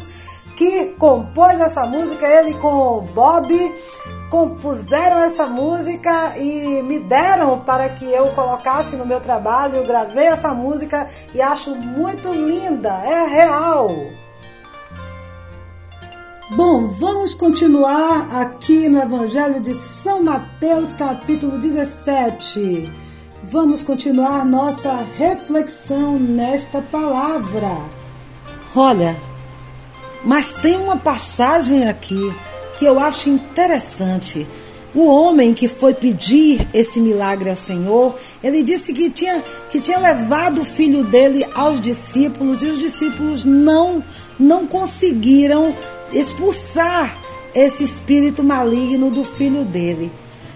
[0.57, 3.49] que compôs essa música, ele com o Bob,
[4.29, 9.77] compuseram essa música e me deram para que eu colocasse no meu trabalho.
[9.77, 13.89] Eu gravei essa música e acho muito linda, é real.
[16.51, 23.02] Bom, vamos continuar aqui no Evangelho de São Mateus, capítulo 17.
[23.53, 27.85] Vamos continuar nossa reflexão nesta palavra.
[28.75, 29.15] Olha,
[30.25, 32.19] mas tem uma passagem aqui
[32.79, 34.49] que eu acho interessante.
[34.95, 39.99] O homem que foi pedir esse milagre ao Senhor, ele disse que tinha, que tinha
[39.99, 44.03] levado o filho dele aos discípulos e os discípulos não,
[44.41, 45.77] não conseguiram
[46.11, 47.19] expulsar
[47.55, 50.11] esse espírito maligno do filho dele.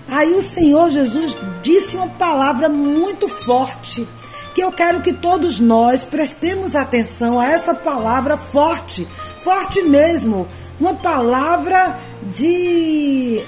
[0.08, 4.06] Aí o Senhor Jesus disse uma palavra muito forte,
[4.54, 9.06] que eu quero que todos nós prestemos atenção a essa palavra forte,
[9.40, 10.46] forte mesmo,
[10.80, 11.98] uma palavra
[12.32, 13.44] de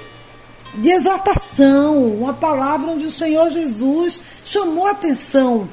[0.75, 5.69] de exortação, uma palavra onde o Senhor Jesus chamou a atenção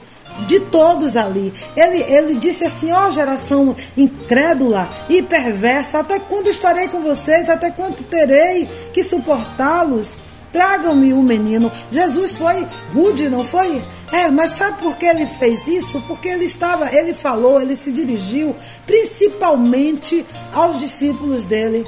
[0.48, 1.54] de todos ali.
[1.76, 7.50] Ele, ele disse assim: ó, oh, geração incrédula e perversa, até quando estarei com vocês?
[7.50, 10.18] Até quando terei que suportá-los?
[10.56, 11.70] Tragam-me o um menino.
[11.91, 13.84] Jesus foi rude, não foi?
[14.14, 15.99] É, mas sabe por que ele fez isso?
[16.08, 21.86] Porque ele estava, ele falou, ele se dirigiu principalmente aos discípulos dele.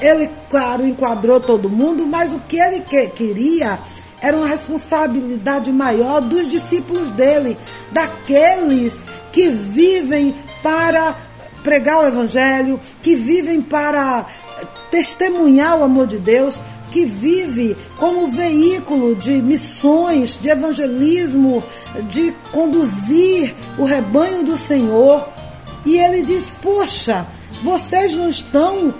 [0.00, 3.78] Ele, claro, enquadrou todo mundo, mas o que ele que, queria
[4.20, 7.56] era uma responsabilidade maior dos discípulos dele,
[7.92, 8.98] daqueles
[9.30, 11.14] que vivem para
[11.66, 14.24] pregar o evangelho, que vivem para
[14.88, 16.60] testemunhar o amor de Deus,
[16.92, 21.64] que vive como veículo de missões, de evangelismo,
[22.08, 25.28] de conduzir o rebanho do Senhor.
[25.84, 27.26] E ele diz: Poxa,
[27.64, 28.94] vocês não estão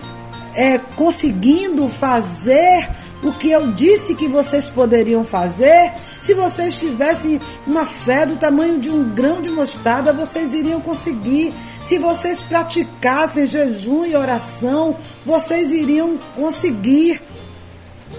[0.57, 2.91] é, conseguindo fazer
[3.29, 8.79] o que eu disse que vocês poderiam fazer, se vocês tivessem uma fé do tamanho
[8.79, 11.53] de um grão de mostarda, vocês iriam conseguir.
[11.85, 17.22] Se vocês praticassem jejum e oração, vocês iriam conseguir.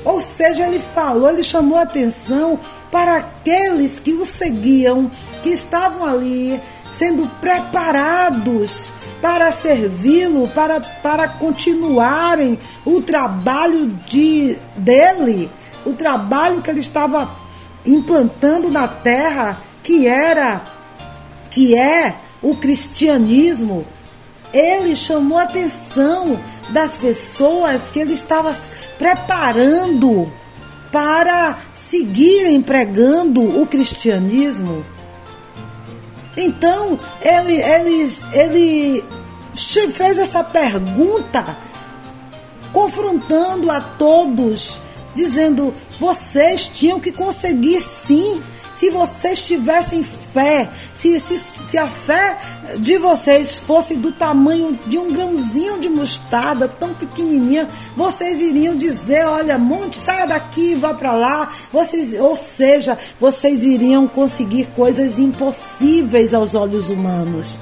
[0.04, 2.60] Ou seja, ele falou, ele chamou atenção
[2.92, 5.10] para aqueles que o seguiam,
[5.44, 6.62] que estavam ali
[6.92, 15.52] sendo preparados para servi-lo, para, para continuarem o trabalho de, dele,
[15.86, 17.30] o trabalho que ele estava
[17.86, 20.62] implantando na terra, que era,
[21.50, 23.86] que é o cristianismo.
[24.54, 28.56] Ele chamou a atenção das pessoas que ele estava
[28.98, 30.32] preparando
[30.92, 34.86] para seguirem pregando o cristianismo.
[36.38, 39.06] Então, ele, ele, ele
[39.92, 41.58] fez essa pergunta,
[42.72, 44.80] confrontando a todos,
[45.16, 48.42] dizendo: vocês tinham que conseguir sim
[48.74, 50.04] se vocês tivessem
[50.38, 52.38] fé, se, se, se a fé
[52.78, 59.26] de vocês fosse do tamanho de um grãozinho de mostarda, tão pequenininha, vocês iriam dizer:
[59.26, 61.52] olha, monte, saia daqui, vá para lá.
[61.74, 67.60] Vocês, ou seja, vocês iriam conseguir coisas impossíveis aos olhos humanos.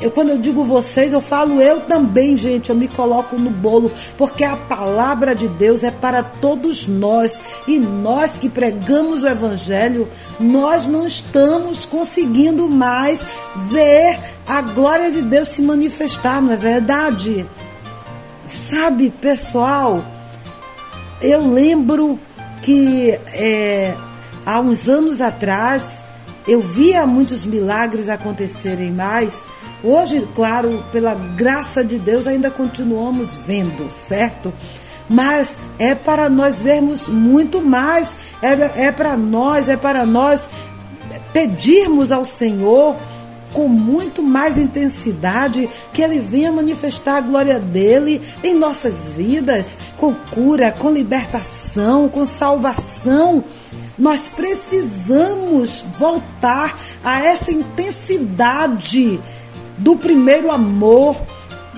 [0.00, 2.70] Eu, quando eu digo vocês, eu falo eu também, gente.
[2.70, 7.40] Eu me coloco no bolo, porque a palavra de Deus é para todos nós.
[7.68, 13.22] E nós que pregamos o Evangelho, nós não estamos conseguindo mais
[13.68, 17.46] ver a glória de Deus se manifestar, não é verdade?
[18.46, 20.02] Sabe, pessoal,
[21.20, 22.18] eu lembro
[22.62, 23.94] que é,
[24.46, 26.00] há uns anos atrás
[26.48, 29.42] eu via muitos milagres acontecerem mais
[29.82, 34.52] Hoje, claro, pela graça de Deus, ainda continuamos vendo, certo?
[35.08, 38.08] Mas é para nós vermos muito mais,
[38.42, 40.48] é, é para nós, é para nós
[41.32, 42.94] pedirmos ao Senhor
[43.52, 50.14] com muito mais intensidade que Ele venha manifestar a glória dele em nossas vidas, com
[50.14, 53.42] cura, com libertação, com salvação.
[53.98, 59.20] Nós precisamos voltar a essa intensidade
[59.80, 61.16] do primeiro amor,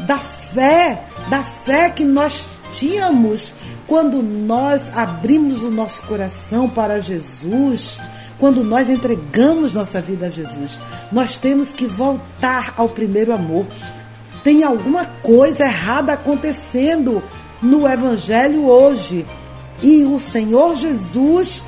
[0.07, 3.55] da fé, da fé que nós tínhamos
[3.87, 8.01] quando nós abrimos o nosso coração para Jesus,
[8.39, 10.81] quando nós entregamos nossa vida a Jesus.
[11.13, 13.67] Nós temos que voltar ao primeiro amor.
[14.43, 17.23] Tem alguma coisa errada acontecendo
[17.63, 19.25] no Evangelho hoje.
[19.81, 21.63] E o Senhor Jesus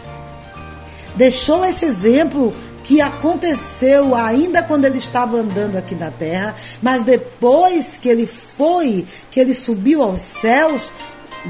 [1.15, 2.53] deixou esse exemplo
[2.85, 9.07] que aconteceu ainda quando ele estava andando aqui na terra, mas depois que ele foi,
[9.31, 10.93] que ele subiu aos céus,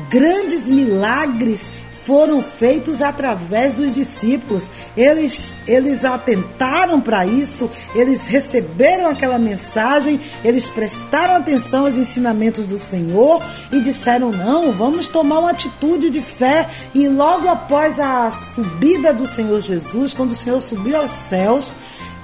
[0.08, 1.68] grandes milagres
[2.06, 4.70] foram feitos através dos discípulos.
[4.96, 12.78] Eles, eles atentaram para isso, eles receberam aquela mensagem, eles prestaram atenção aos ensinamentos do
[12.78, 13.42] Senhor
[13.72, 16.66] e disseram: não, vamos tomar uma atitude de fé.
[16.94, 21.72] E logo após a subida do Senhor Jesus, quando o Senhor subiu aos céus,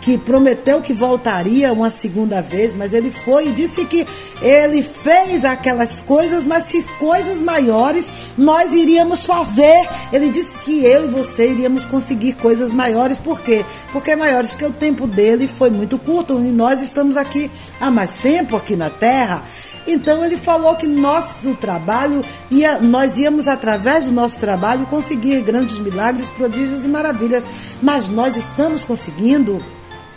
[0.01, 4.07] que prometeu que voltaria uma segunda vez, mas ele foi e disse que
[4.40, 9.88] ele fez aquelas coisas, mas que coisas maiores nós iríamos fazer.
[10.12, 13.64] Ele disse que eu e você iríamos conseguir coisas maiores, por quê?
[13.92, 18.16] Porque maiores que o tempo dele foi muito curto e nós estamos aqui há mais
[18.16, 19.44] tempo aqui na Terra.
[19.86, 25.78] Então ele falou que nosso trabalho ia, nós íamos através do nosso trabalho conseguir grandes
[25.78, 27.44] milagres, prodígios e maravilhas,
[27.82, 29.59] mas nós estamos conseguindo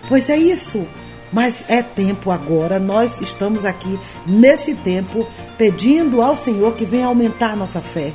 [0.08, 0.86] Pois é isso.
[1.32, 5.28] Mas é tempo agora, nós estamos aqui nesse tempo
[5.58, 8.14] pedindo ao Senhor que venha aumentar nossa fé.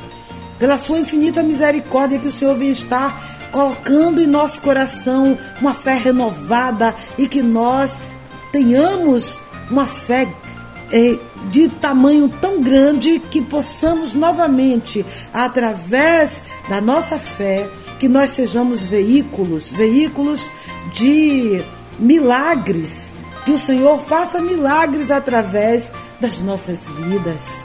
[0.56, 3.20] Pela sua infinita misericórdia que o Senhor vem estar
[3.50, 8.00] colocando em nosso coração uma fé renovada e que nós
[8.52, 10.28] tenhamos uma fé
[10.92, 11.18] eh,
[11.50, 17.68] de tamanho tão grande que possamos novamente, através da nossa fé,
[17.98, 20.48] que nós sejamos veículos, veículos
[20.92, 21.62] de
[21.98, 23.12] milagres,
[23.44, 27.64] que o Senhor faça milagres através das nossas vidas.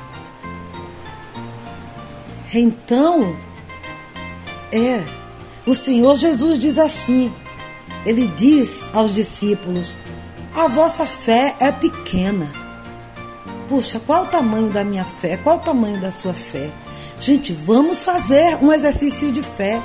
[2.53, 3.35] Então,
[4.71, 5.03] é,
[5.65, 7.33] o Senhor Jesus diz assim:
[8.05, 9.97] Ele diz aos discípulos:
[10.55, 12.49] A vossa fé é pequena.
[13.67, 15.37] Puxa, qual o tamanho da minha fé?
[15.37, 16.69] Qual o tamanho da sua fé?
[17.19, 19.81] Gente, vamos fazer um exercício de fé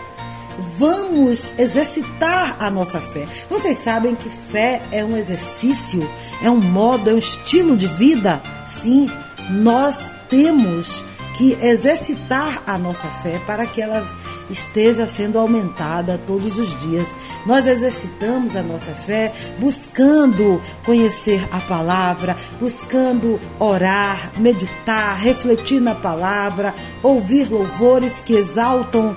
[0.76, 3.26] vamos exercitar a nossa fé.
[3.48, 6.00] Vocês sabem que fé é um exercício,
[6.42, 8.42] é um modo, é um estilo de vida?
[8.66, 9.08] Sim,
[9.50, 11.04] nós temos
[11.38, 14.04] que exercitar a nossa fé para que ela
[14.50, 17.14] esteja sendo aumentada todos os dias.
[17.46, 26.74] Nós exercitamos a nossa fé buscando conhecer a palavra, buscando orar, meditar, refletir na palavra,
[27.04, 29.16] ouvir louvores que exaltam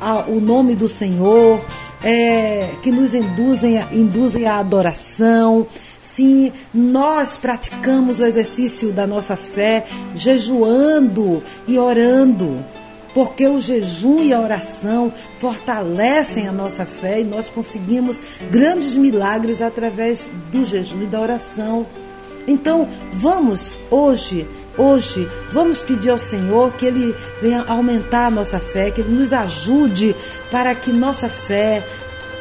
[0.00, 1.60] a, o nome do Senhor,
[2.02, 5.66] é, que nos induzem, induzem à adoração.
[6.02, 9.84] Sim, nós praticamos o exercício da nossa fé
[10.14, 12.64] jejuando e orando,
[13.14, 18.20] porque o jejum e a oração fortalecem a nossa fé e nós conseguimos
[18.50, 21.86] grandes milagres através do jejum e da oração.
[22.46, 24.46] Então, vamos hoje
[24.78, 29.30] Hoje, vamos pedir ao Senhor que Ele venha aumentar a nossa fé, que Ele nos
[29.30, 30.16] ajude
[30.50, 31.84] para que nossa fé,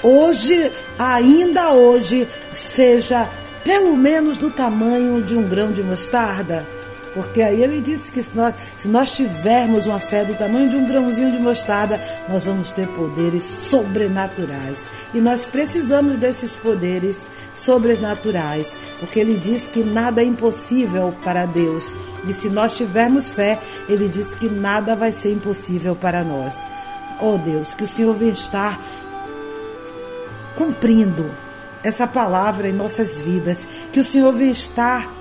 [0.01, 3.27] hoje, ainda hoje, seja
[3.63, 6.65] pelo menos do tamanho de um grão de mostarda.
[7.13, 10.75] Porque aí ele disse que se nós, se nós tivermos uma fé do tamanho de
[10.75, 14.79] um grãozinho de mostarda, nós vamos ter poderes sobrenaturais.
[15.13, 21.95] E nós precisamos desses poderes sobrenaturais, porque ele diz que nada é impossível para Deus.
[22.27, 26.67] E se nós tivermos fé, ele diz que nada vai ser impossível para nós.
[27.21, 28.79] Oh Deus, que o Senhor venha estar
[30.55, 31.29] cumprindo
[31.83, 35.18] essa palavra em nossas vidas, que o Senhor venha estar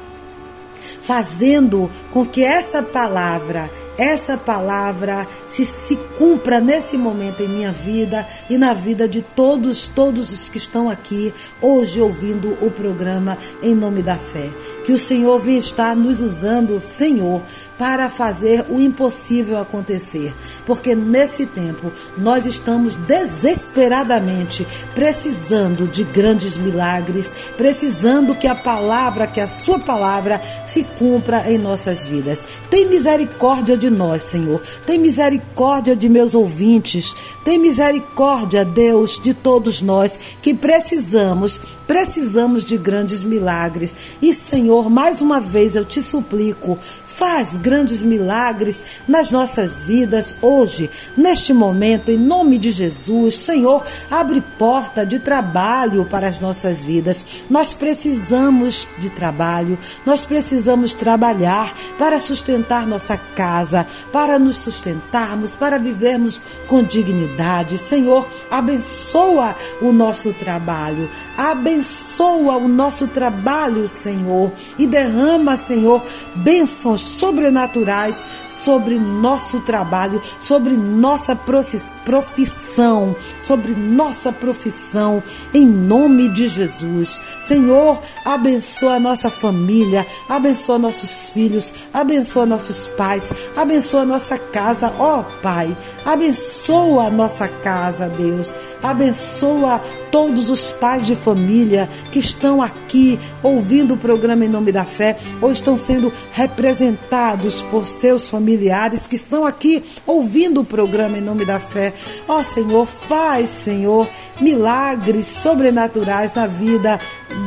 [1.01, 8.25] fazendo com que essa palavra, essa palavra se, se cumpra nesse momento em minha vida
[8.49, 13.75] e na vida de todos, todos os que estão aqui hoje ouvindo o programa em
[13.75, 14.49] nome da fé.
[14.87, 17.43] Que o Senhor venha estar nos usando, Senhor,
[17.77, 20.35] para fazer o impossível acontecer,
[20.67, 29.41] porque nesse tempo nós estamos desesperadamente precisando de grandes milagres, precisando que a palavra, que
[29.41, 32.45] a sua palavra se cumpra em nossas vidas.
[32.71, 34.61] Tem misericórdia de nós, Senhor.
[34.87, 37.15] Tem misericórdia de meus ouvintes.
[37.45, 43.97] Tem misericórdia, Deus, de todos nós que precisamos, precisamos de grandes milagres.
[44.21, 50.91] E, Senhor, mais uma vez eu te suplico, faz grandes milagres nas nossas vidas hoje,
[51.17, 53.37] neste momento, em nome de Jesus.
[53.37, 57.25] Senhor, abre porta de trabalho para as nossas vidas.
[57.49, 65.55] Nós precisamos de trabalho, nós precisamos trabalhar para sustentar nossa casa, casa, para nos sustentarmos,
[65.55, 67.79] para vivermos com dignidade.
[67.79, 76.03] Senhor, abençoa o nosso trabalho, abençoa o nosso trabalho, Senhor, e derrama, Senhor,
[76.37, 85.23] bênçãos sobrenaturais sobre nosso trabalho, sobre nossa profissão, sobre nossa profissão,
[85.53, 87.21] em nome de Jesus.
[87.41, 93.68] Senhor, abençoa a nossa família, abençoa nossos filhos, abençoa nossos pais, abençoa
[94.05, 101.89] nossa casa, ó Pai, abençoa a nossa casa, Deus, abençoa todos os pais de família
[102.11, 107.87] que estão aqui ouvindo o programa Em Nome da Fé ou estão sendo representados por
[107.87, 111.93] seus familiares que estão aqui ouvindo o programa Em Nome da Fé.
[112.27, 114.09] Ó Senhor, faz, Senhor,
[114.41, 116.99] milagres sobrenaturais na vida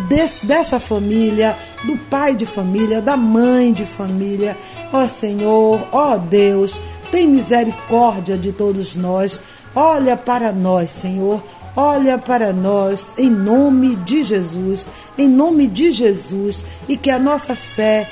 [0.07, 4.57] desse, dessa família, do pai de família, da mãe de família.
[4.93, 6.79] Ó Senhor, ó oh, Deus,
[7.11, 9.41] tem misericórdia de todos nós.
[9.75, 11.43] Olha para nós, Senhor.
[11.75, 14.85] Olha para nós em nome de Jesus,
[15.17, 18.09] em nome de Jesus, e que a nossa fé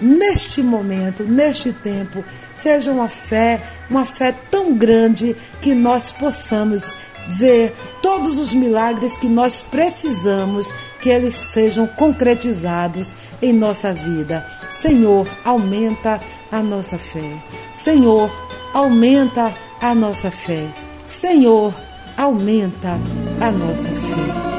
[0.00, 2.24] neste momento, neste tempo,
[2.54, 6.96] seja uma fé, uma fé tão grande que nós possamos
[7.28, 10.70] ver todos os milagres que nós precisamos
[11.00, 14.46] que eles sejam concretizados em nossa vida.
[14.70, 16.20] Senhor, aumenta
[16.50, 17.42] a nossa fé.
[17.72, 18.30] Senhor,
[18.72, 20.66] aumenta a nossa fé.
[21.06, 21.74] Senhor,
[22.16, 22.98] aumenta
[23.40, 24.53] a nossa fé.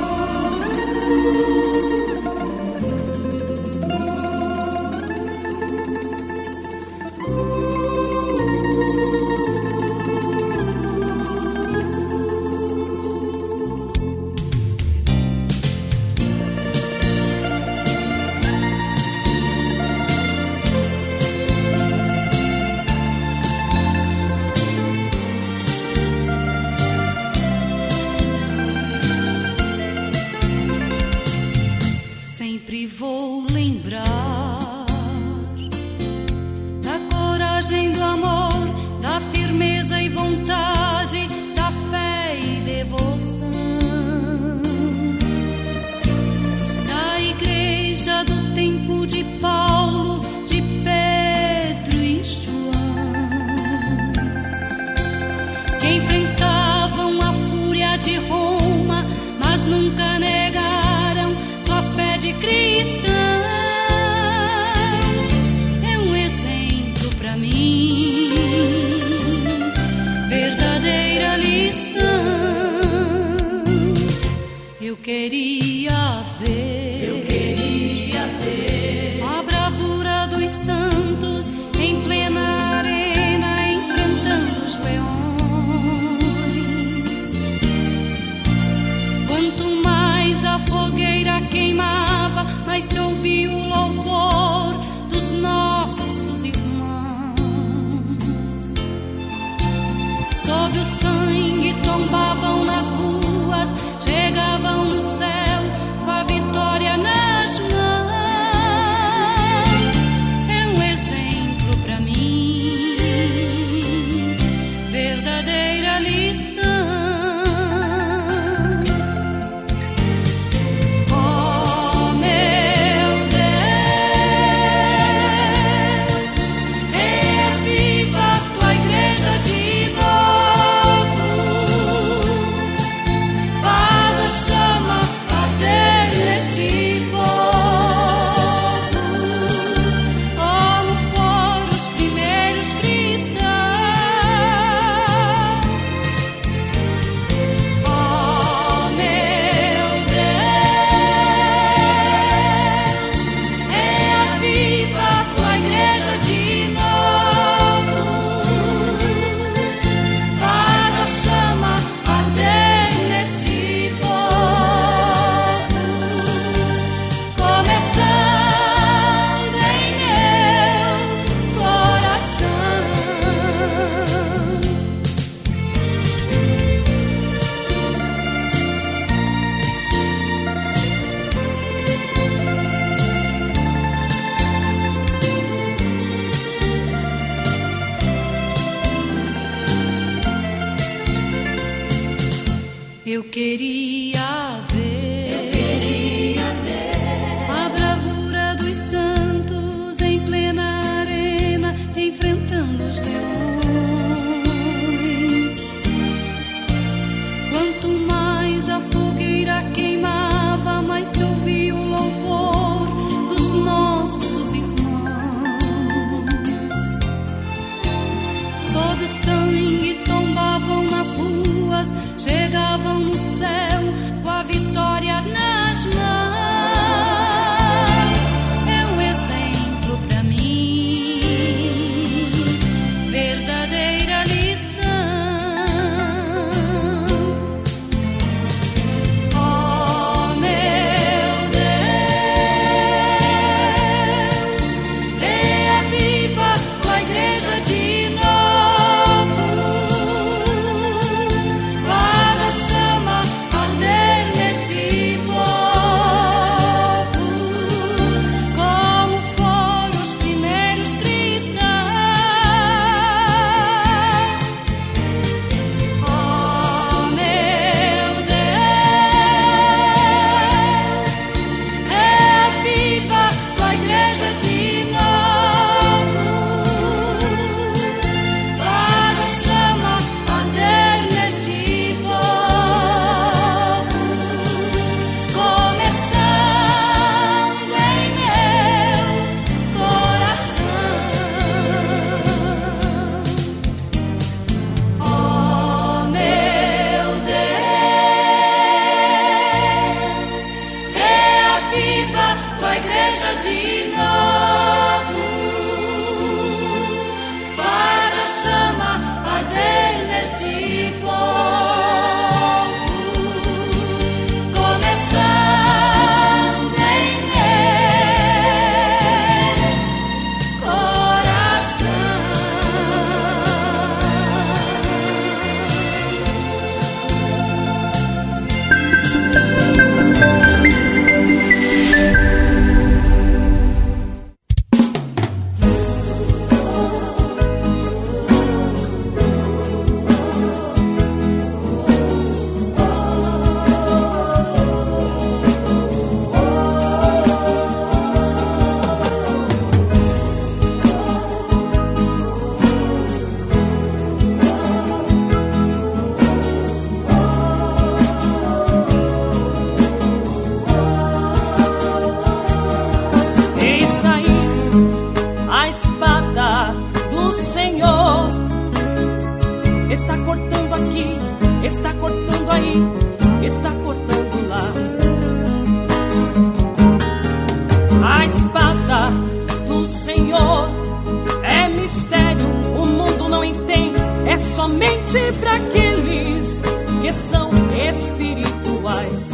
[384.36, 386.62] é somente para aqueles
[387.02, 387.50] que são
[387.88, 389.32] espirituais.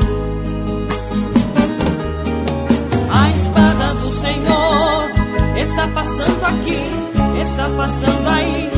[3.09, 5.09] A espada do Senhor
[5.57, 8.69] está passando aqui, está passando aí,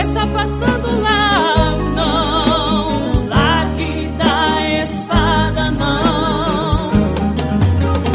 [0.00, 1.76] está passando lá.
[1.96, 6.90] Não largue da espada, não.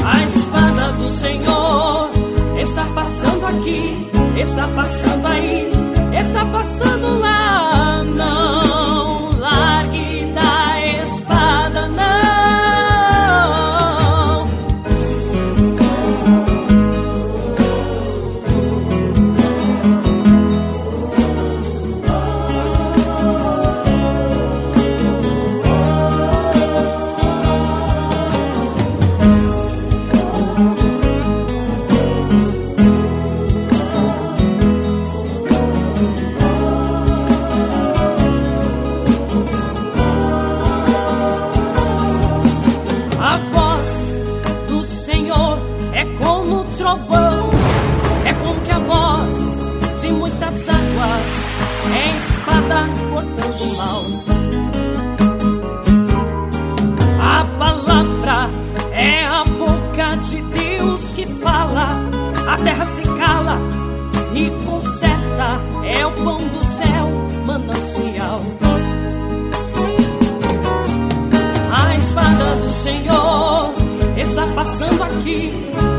[0.06, 2.12] A espada do Senhor
[2.58, 5.70] está passando aqui, está passando aí,
[6.18, 7.37] está passando lá.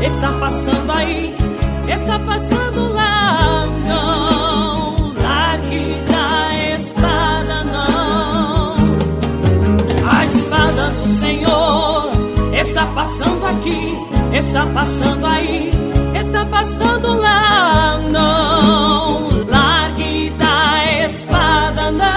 [0.09, 1.33] Está passando aí,
[1.87, 8.75] está passando lá, não largue da espada, não.
[10.11, 12.11] A espada do Senhor
[12.53, 13.95] está passando aqui,
[14.35, 15.71] está passando aí,
[16.19, 22.09] está passando lá, não largue da espada, não.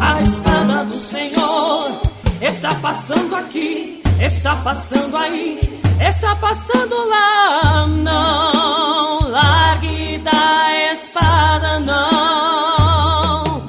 [0.00, 2.00] A espada do Senhor
[2.40, 3.85] está passando aqui
[4.18, 5.60] Está passando aí,
[6.00, 7.86] está passando lá.
[7.86, 13.62] Não largue da espada, não.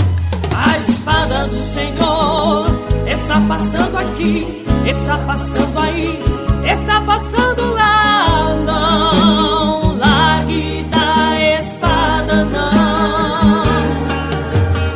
[0.56, 2.66] A espada do Senhor
[3.06, 6.24] está passando aqui, está passando aí,
[6.72, 8.56] está passando lá.
[8.66, 13.64] Não largue da espada, não.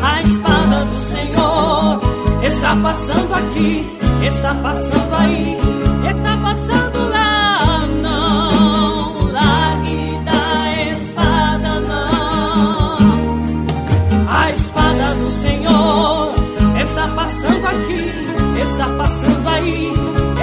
[0.02, 2.02] A espada do Senhor
[2.41, 3.86] está passando aqui,
[4.26, 5.01] está passando
[18.82, 19.94] está passando aí,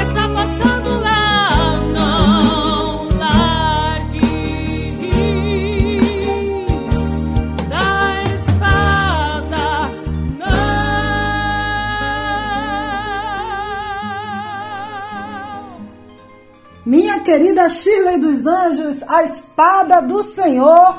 [0.01, 4.21] está passando lá, não largue
[7.69, 9.91] da espada,
[10.39, 10.61] não.
[16.87, 20.95] Minha querida Shirley dos Anjos, a espada do Senhor,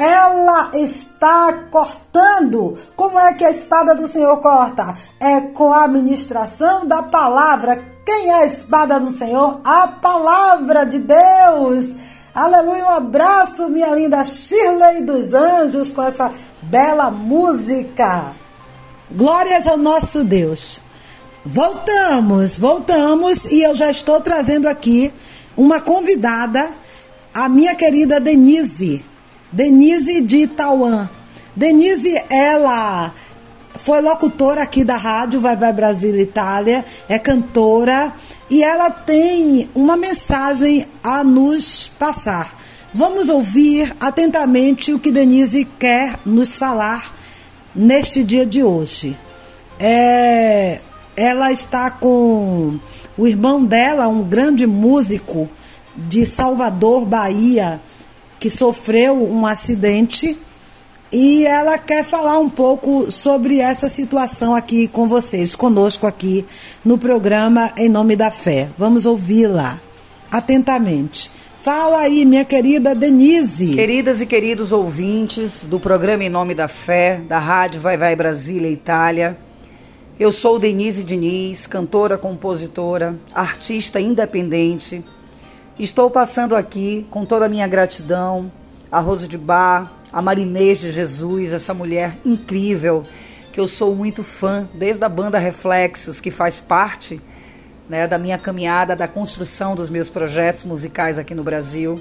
[0.00, 2.74] ela está cortando.
[2.96, 4.94] Como é que a espada do Senhor corta?
[5.20, 7.76] É com a administração da palavra.
[8.06, 9.60] Quem é a espada do Senhor?
[9.62, 11.92] A palavra de Deus.
[12.34, 16.32] Aleluia, um abraço, minha linda Shirley dos Anjos, com essa
[16.62, 18.32] bela música.
[19.10, 20.80] Glórias ao nosso Deus.
[21.44, 25.12] Voltamos, voltamos e eu já estou trazendo aqui
[25.56, 26.70] uma convidada,
[27.34, 29.09] a minha querida Denise.
[29.52, 31.08] Denise de Tauã.
[31.56, 33.12] Denise, ela
[33.76, 38.12] foi locutora aqui da rádio Vai Vai Brasil Itália, é cantora
[38.48, 42.56] e ela tem uma mensagem a nos passar.
[42.92, 47.14] Vamos ouvir atentamente o que Denise quer nos falar
[47.74, 49.16] neste dia de hoje.
[49.78, 50.80] É,
[51.16, 52.78] ela está com
[53.16, 55.48] o irmão dela, um grande músico
[55.96, 57.80] de Salvador, Bahia,
[58.40, 60.36] que sofreu um acidente
[61.12, 66.46] e ela quer falar um pouco sobre essa situação aqui com vocês, conosco aqui
[66.82, 68.70] no programa Em Nome da Fé.
[68.78, 69.78] Vamos ouvi-la
[70.32, 71.30] atentamente.
[71.62, 73.74] Fala aí, minha querida Denise.
[73.74, 78.70] Queridas e queridos ouvintes do programa Em Nome da Fé, da Rádio Vai Vai Brasília
[78.70, 79.36] Itália.
[80.18, 85.04] Eu sou Denise Diniz, cantora, compositora, artista independente.
[85.82, 88.52] Estou passando aqui com toda a minha gratidão
[88.92, 93.02] a Rosa de Bar, a Marinês de Jesus, essa mulher incrível
[93.50, 97.18] que eu sou muito fã, desde a banda Reflexos, que faz parte
[97.88, 101.98] né, da minha caminhada, da construção dos meus projetos musicais aqui no Brasil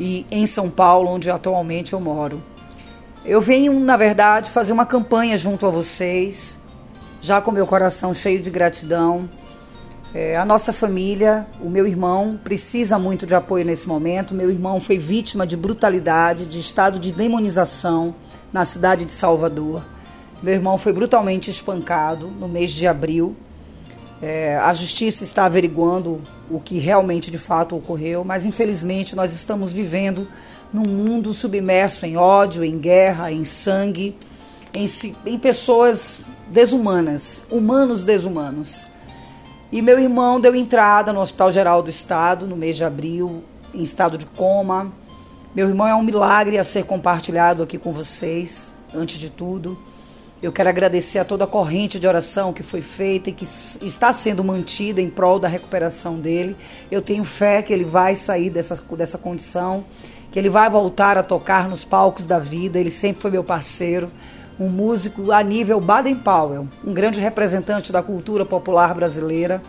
[0.00, 2.42] e em São Paulo, onde atualmente eu moro.
[3.22, 6.58] Eu venho, na verdade, fazer uma campanha junto a vocês,
[7.20, 9.28] já com meu coração cheio de gratidão.
[10.14, 14.34] É, a nossa família, o meu irmão, precisa muito de apoio nesse momento.
[14.34, 18.14] Meu irmão foi vítima de brutalidade, de estado de demonização
[18.50, 19.84] na cidade de Salvador.
[20.42, 23.36] Meu irmão foi brutalmente espancado no mês de abril.
[24.22, 26.20] É, a justiça está averiguando
[26.50, 30.26] o que realmente de fato ocorreu, mas infelizmente nós estamos vivendo
[30.72, 34.16] num mundo submerso em ódio, em guerra, em sangue,
[34.72, 34.86] em,
[35.26, 38.88] em pessoas desumanas, humanos desumanos.
[39.70, 43.82] E meu irmão deu entrada no Hospital Geral do Estado no mês de abril, em
[43.82, 44.90] estado de coma.
[45.54, 49.78] Meu irmão é um milagre a ser compartilhado aqui com vocês, antes de tudo.
[50.40, 54.10] Eu quero agradecer a toda a corrente de oração que foi feita e que está
[54.10, 56.56] sendo mantida em prol da recuperação dele.
[56.90, 59.84] Eu tenho fé que ele vai sair dessa, dessa condição,
[60.32, 62.78] que ele vai voltar a tocar nos palcos da vida.
[62.78, 64.10] Ele sempre foi meu parceiro,
[64.58, 69.62] um músico a nível Baden-Powell, um grande representante da cultura popular brasileira.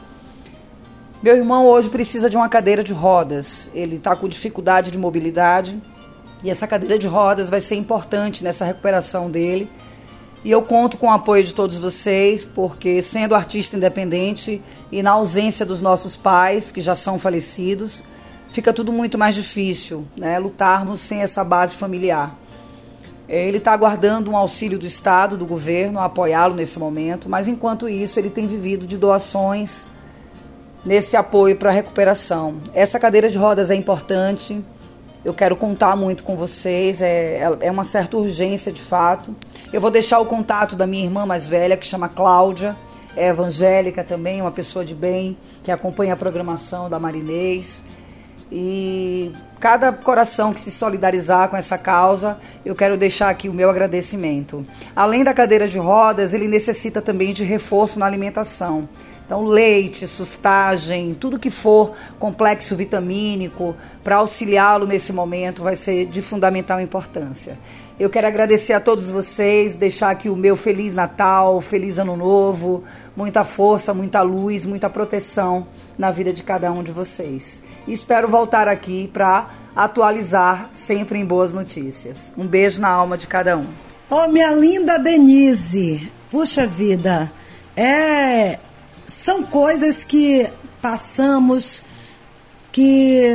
[1.22, 3.70] Meu irmão hoje precisa de uma cadeira de rodas.
[3.74, 5.80] Ele está com dificuldade de mobilidade
[6.44, 9.70] e essa cadeira de rodas vai ser importante nessa recuperação dele.
[10.44, 15.11] E eu conto com o apoio de todos vocês, porque sendo artista independente e na
[15.11, 18.06] ausência dos nossos pais, que já são falecidos,
[18.53, 20.40] fica tudo muito mais difícil, né?
[20.40, 22.39] Lutarmos sem essa base familiar.
[23.30, 27.88] Ele está aguardando um auxílio do Estado, do governo, a apoiá-lo nesse momento, mas enquanto
[27.88, 29.88] isso ele tem vivido de doações
[30.84, 32.56] nesse apoio para a recuperação.
[32.74, 34.66] Essa cadeira de rodas é importante,
[35.24, 39.36] eu quero contar muito com vocês, é, é uma certa urgência de fato.
[39.72, 42.76] Eu vou deixar o contato da minha irmã mais velha, que chama Cláudia,
[43.16, 47.84] é evangélica também, uma pessoa de bem, que acompanha a programação da Marinês.
[48.52, 53.69] E cada coração que se solidarizar com essa causa, eu quero deixar aqui o meu
[53.69, 54.65] agradecimento.
[54.95, 58.88] Além da cadeira de rodas, ele necessita também de reforço na alimentação.
[59.26, 66.22] Então, leite, sustagem, tudo que for complexo vitamínico para auxiliá-lo nesse momento vai ser de
[66.22, 67.57] fundamental importância.
[67.99, 72.84] Eu quero agradecer a todos vocês, deixar aqui o meu Feliz Natal, Feliz Ano Novo,
[73.15, 75.68] muita força, muita luz, muita proteção
[76.00, 77.62] na vida de cada um de vocês.
[77.86, 82.34] E espero voltar aqui para atualizar sempre em boas notícias.
[82.38, 83.68] Um beijo na alma de cada um.
[84.10, 87.32] Oh, minha linda Denise, puxa vida,
[87.76, 88.58] é
[89.08, 90.50] são coisas que
[90.82, 91.84] passamos
[92.72, 93.28] que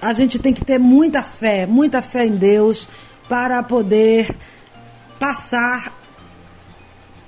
[0.00, 2.88] a gente tem que ter muita fé, muita fé em Deus
[3.28, 4.36] para poder
[5.20, 5.94] passar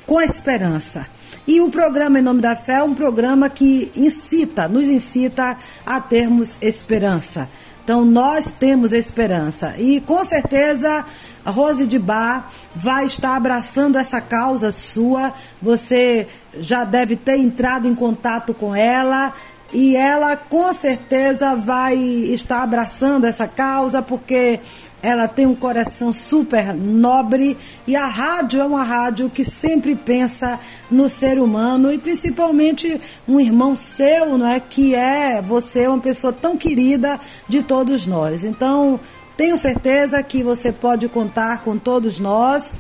[0.05, 1.07] com esperança.
[1.47, 6.01] E o programa Em Nome da Fé é um programa que incita, nos incita a
[6.01, 7.51] termos esperança.
[7.85, 11.05] Então nós temos esperança e com certeza
[11.45, 15.35] a Rose de Bar vai estar abraçando essa causa sua.
[15.61, 16.27] Você
[16.59, 19.35] já deve ter entrado em contato com ela
[19.75, 24.61] e ela com certeza vai estar abraçando essa causa porque
[25.03, 30.61] ela tem um coração super nobre e a rádio é uma rádio que sempre pensa
[30.89, 36.33] no ser humano e principalmente um irmão seu, não é, que é você uma pessoa
[36.33, 37.19] tão querida
[37.49, 38.45] de todos nós.
[38.45, 38.99] Então,
[39.37, 42.77] tenho certeza que você pode contar com todos nós.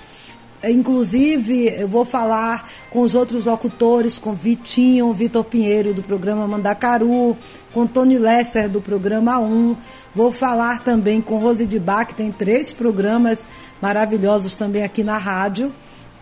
[0.70, 7.36] Inclusive, eu vou falar com os outros locutores, com Vitinho, Vitor Pinheiro, do programa Mandacaru,
[7.73, 9.77] com Tony Lester, do programa 1.
[10.15, 13.47] Vou falar também com Rose de Bach, que tem três programas
[13.81, 15.73] maravilhosos também aqui na rádio,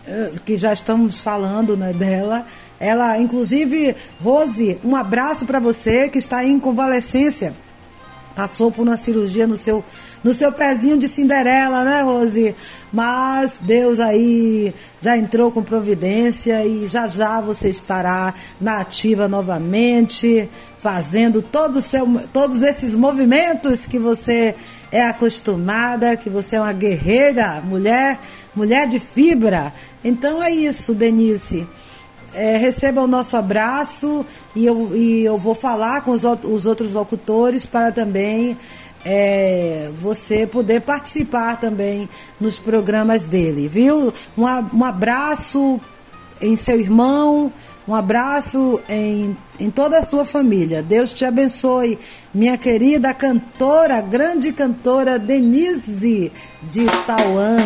[0.05, 2.45] eh, que já estamos falando né, dela.
[2.79, 7.55] Ela, inclusive, Rose, um abraço para você que está em convalescência
[8.35, 9.83] passou por uma cirurgia no seu
[10.23, 12.55] no seu pezinho de Cinderela, né, Rose?
[12.91, 20.49] Mas Deus aí já entrou com providência e já já você estará na ativa novamente,
[20.79, 24.55] fazendo todo seu, todos esses movimentos que você
[24.91, 28.19] é acostumada, que você é uma guerreira, mulher,
[28.55, 29.73] mulher de fibra.
[30.03, 31.67] Então é isso, Denise.
[32.33, 36.93] É, receba o nosso abraço e eu, e eu vou falar com os, os outros
[36.93, 38.57] locutores para também
[39.05, 44.13] é, você poder participar também nos programas dele, viu?
[44.37, 44.43] Um,
[44.73, 45.79] um abraço
[46.41, 47.51] em seu irmão,
[47.87, 50.81] um abraço em, em toda a sua família.
[50.81, 51.99] Deus te abençoe,
[52.33, 56.31] minha querida cantora, grande cantora Denise
[56.63, 57.57] de Tauã.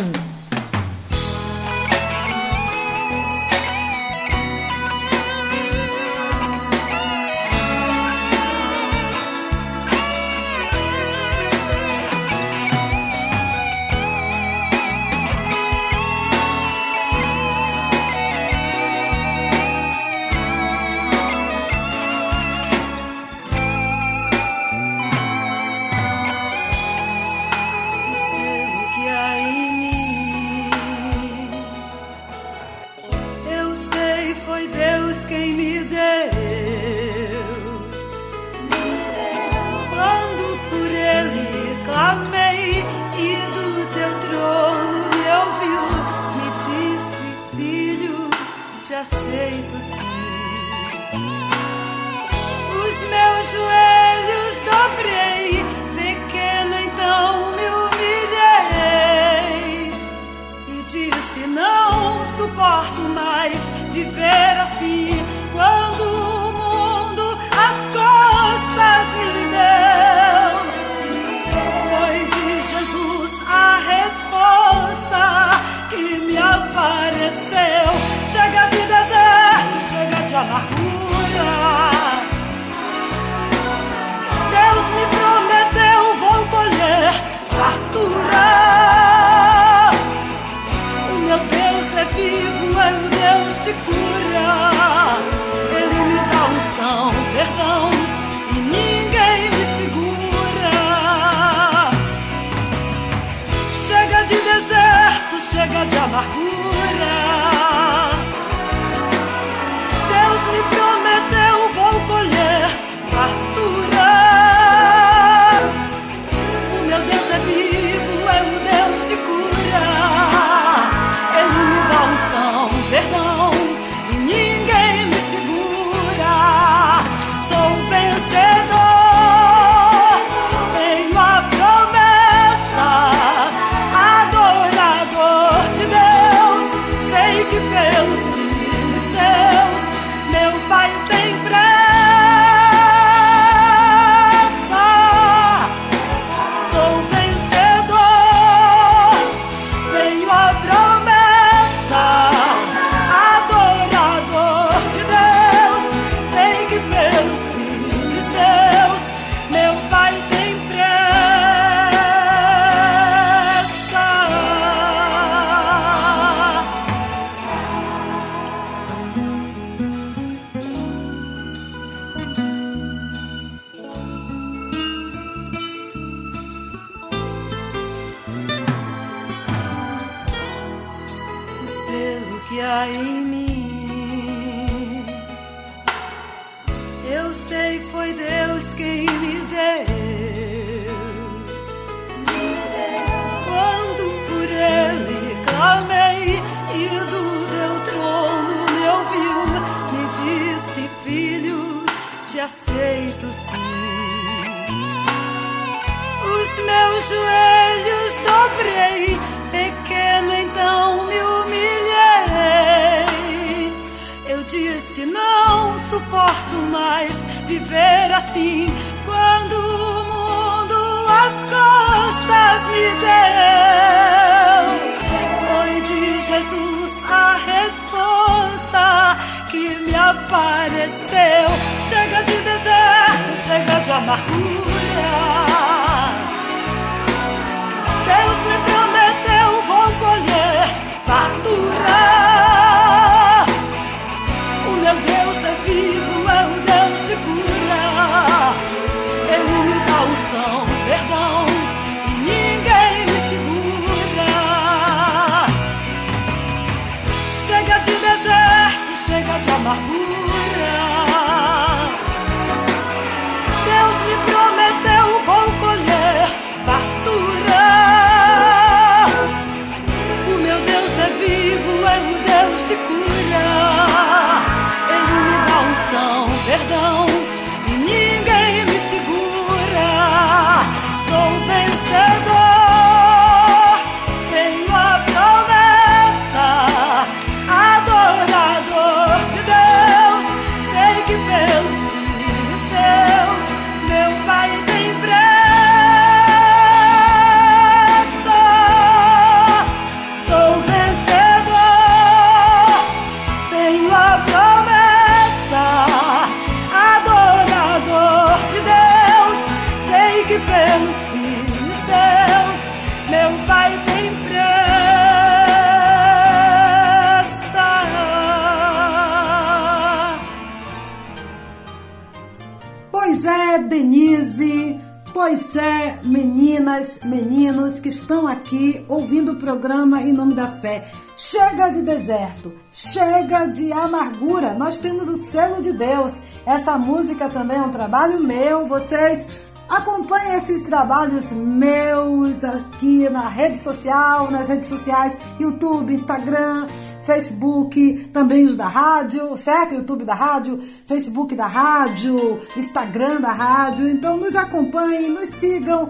[326.88, 330.90] Meninas, meninos que estão aqui ouvindo o programa em nome da fé.
[331.18, 334.54] Chega de deserto, chega de amargura.
[334.54, 336.14] Nós temos o selo de Deus.
[336.46, 338.68] Essa música também é um trabalho meu.
[338.68, 339.28] Vocês
[339.68, 346.68] acompanhem esses trabalhos meus aqui na rede social, nas redes sociais, YouTube, Instagram,
[347.08, 349.76] Facebook, também os da rádio, certo?
[349.76, 353.88] YouTube da rádio, Facebook da rádio, Instagram da rádio.
[353.88, 355.90] Então nos acompanhem, nos sigam,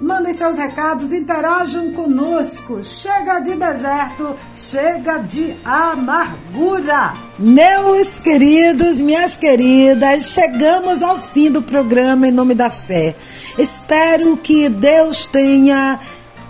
[0.00, 2.82] mandem seus recados, interajam conosco.
[2.82, 7.12] Chega de deserto, chega de amargura.
[7.38, 13.14] Meus queridos, minhas queridas, chegamos ao fim do programa em nome da fé.
[13.58, 15.98] Espero que Deus tenha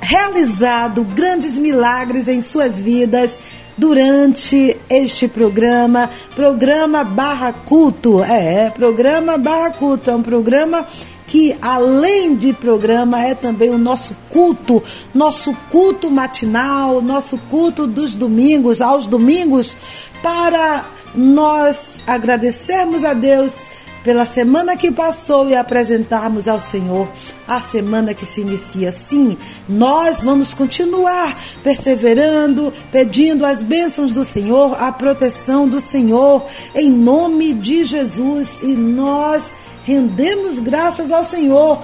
[0.01, 3.37] realizado grandes milagres em suas vidas
[3.77, 8.23] durante este programa, programa Barra Culto.
[8.23, 10.87] É, programa Barra Culto, é um programa
[11.31, 14.83] que além de programa é também o nosso culto,
[15.15, 19.77] nosso culto matinal, nosso culto dos domingos, aos domingos,
[20.21, 23.55] para nós agradecermos a Deus
[24.03, 27.09] pela semana que passou e apresentarmos ao Senhor
[27.47, 28.91] a semana que se inicia.
[28.91, 29.37] Sim,
[29.69, 36.45] nós vamos continuar perseverando, pedindo as bênçãos do Senhor, a proteção do Senhor,
[36.75, 38.61] em nome de Jesus.
[38.63, 39.45] E nós
[39.85, 41.83] rendemos graças ao Senhor.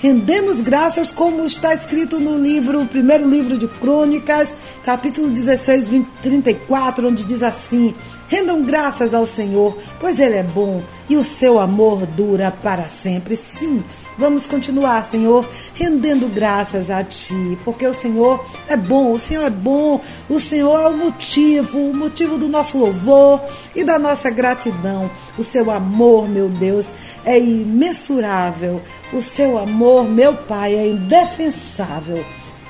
[0.00, 4.52] Rendemos graças, como está escrito no livro, o primeiro livro de Crônicas,
[4.82, 7.94] capítulo 16, 20, 34, onde diz assim:
[8.28, 13.34] Rendam graças ao Senhor, pois Ele é bom e o seu amor dura para sempre.
[13.36, 13.82] Sim,
[14.18, 19.50] vamos continuar, Senhor, rendendo graças a Ti, porque o Senhor é bom, o Senhor é
[19.50, 23.40] bom, o Senhor é o motivo, o motivo do nosso louvor
[23.74, 25.10] e da nossa gratidão.
[25.38, 26.90] O seu amor, meu Deus,
[27.24, 28.82] é imensurável.
[29.10, 32.22] O seu amor, meu Pai, é indefensável.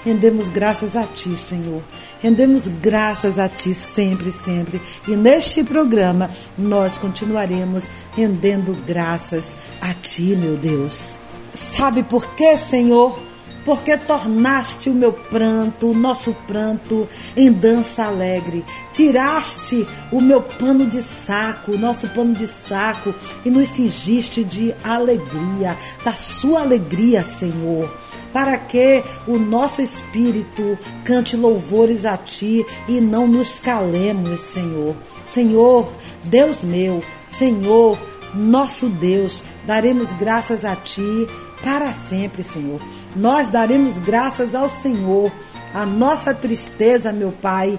[0.04, 1.82] Rendemos graças a Ti, Senhor.
[2.20, 4.80] Rendemos graças a Ti sempre, sempre.
[5.06, 11.16] E neste programa nós continuaremos rendendo graças a Ti, meu Deus.
[11.54, 13.18] Sabe por quê, Senhor?
[13.64, 18.64] Porque tornaste o meu pranto, o nosso pranto, em dança alegre.
[18.92, 23.14] Tiraste o meu pano de saco, o nosso pano de saco,
[23.44, 31.36] e nos cingiste de alegria, da sua alegria, Senhor para que o nosso espírito cante
[31.36, 34.94] louvores a Ti e não nos calemos, Senhor.
[35.26, 35.92] Senhor,
[36.24, 37.98] Deus meu, Senhor,
[38.34, 41.26] nosso Deus, daremos graças a Ti
[41.62, 42.80] para sempre, Senhor.
[43.16, 45.32] Nós daremos graças ao Senhor.
[45.74, 47.78] A nossa tristeza, meu Pai,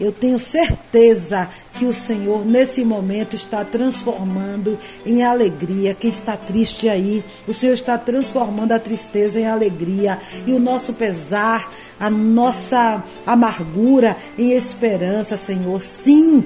[0.00, 5.94] eu tenho certeza que o Senhor, nesse momento, está transformando em alegria.
[5.94, 10.18] Quem está triste aí, o Senhor está transformando a tristeza em alegria.
[10.46, 15.80] E o nosso pesar, a nossa amargura em esperança, Senhor.
[15.82, 16.44] Sim,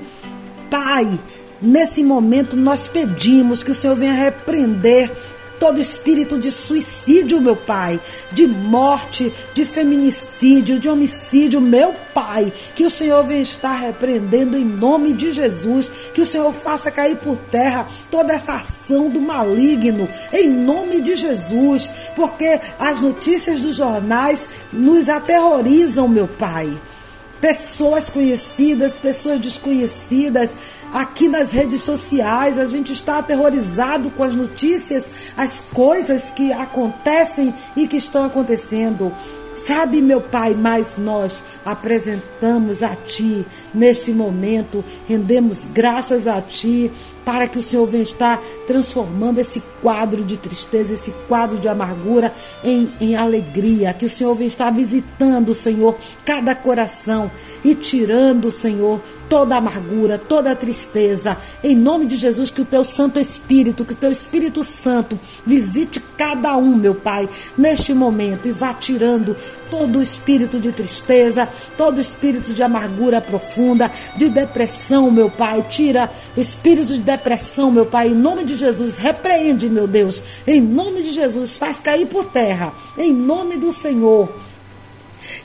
[0.71, 1.21] Pai,
[1.61, 5.11] nesse momento nós pedimos que o Senhor venha repreender
[5.63, 8.01] todo espírito de suicídio, meu Pai,
[8.33, 14.65] de morte, de feminicídio, de homicídio, meu Pai, que o Senhor venha estar repreendendo em
[14.65, 20.09] nome de Jesus, que o Senhor faça cair por terra toda essa ação do maligno,
[20.33, 26.77] em nome de Jesus, porque as notícias dos jornais nos aterrorizam, meu Pai
[27.43, 30.57] pessoas conhecidas, pessoas desconhecidas,
[30.93, 37.53] aqui nas redes sociais, a gente está aterrorizado com as notícias, as coisas que acontecem
[37.77, 39.13] e que estão acontecendo.
[39.67, 43.45] Sabe, meu Pai, mas nós apresentamos a Ti
[43.75, 46.93] neste momento, rendemos graças a Ti
[47.25, 52.33] para que o Senhor venha estar transformando esse quadro de tristeza, esse quadro de amargura
[52.63, 57.31] em, em alegria, que o Senhor venha estar visitando, Senhor, cada coração
[57.65, 61.39] e tirando, Senhor, toda a amargura, toda a tristeza.
[61.65, 66.01] Em nome de Jesus, que o teu Santo Espírito, que o teu Espírito Santo visite
[66.17, 69.35] cada um, meu Pai, neste momento e vá tirando
[69.73, 75.65] todo espírito de tristeza, todo espírito de amargura profunda, de depressão, meu Pai.
[75.67, 78.99] Tira o espírito de depressão, meu Pai, em nome de Jesus.
[78.99, 81.57] Repreende, meu Deus, em nome de Jesus.
[81.57, 84.29] Faz cair por terra, em nome do Senhor.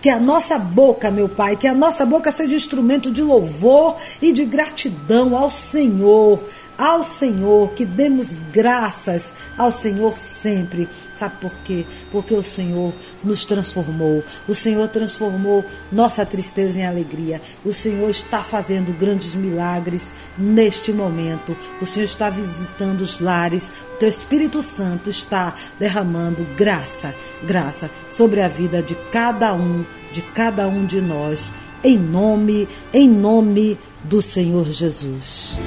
[0.01, 4.33] Que a nossa boca, meu Pai, que a nossa boca seja instrumento de louvor e
[4.33, 6.43] de gratidão ao Senhor,
[6.77, 10.89] ao Senhor, que demos graças ao Senhor sempre.
[11.17, 11.85] Sabe por quê?
[12.11, 14.23] Porque o Senhor nos transformou.
[14.47, 17.41] O Senhor transformou nossa tristeza em alegria.
[17.65, 21.57] O Senhor está fazendo grandes milagres neste momento.
[21.81, 23.71] O Senhor está visitando os lares.
[23.95, 29.83] O teu Espírito Santo está derramando graça, graça sobre a vida de cada um,
[30.13, 31.53] de cada um de nós.
[31.83, 35.57] Em nome, em nome do Senhor Jesus.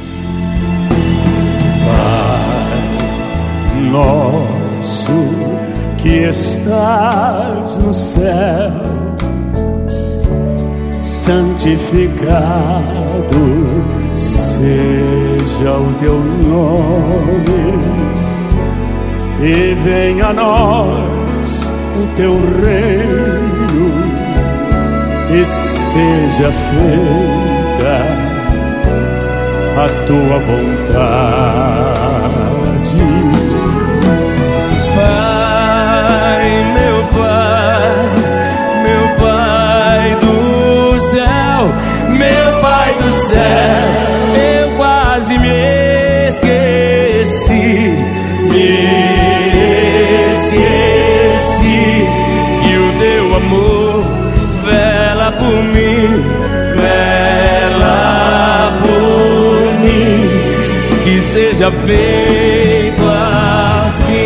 [1.84, 2.40] Pai
[3.90, 5.39] nosso
[6.02, 8.72] que estás no céu,
[11.02, 12.20] santificado
[14.14, 17.78] seja o teu nome,
[19.42, 23.92] e venha a nós o teu reino,
[25.30, 25.44] e
[25.92, 27.94] seja feita
[29.76, 32.19] a tua vontade.
[53.50, 54.04] Amor
[54.64, 56.22] vela por mim,
[56.76, 57.98] vela
[58.80, 60.30] por mim,
[61.04, 63.02] que seja feito
[63.82, 64.22] assim,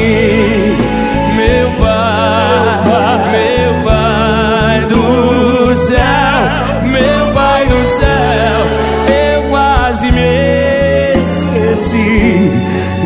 [1.36, 8.66] meu Pai, meu Pai do céu, meu Pai do céu,
[9.08, 12.50] eu quase me esqueci,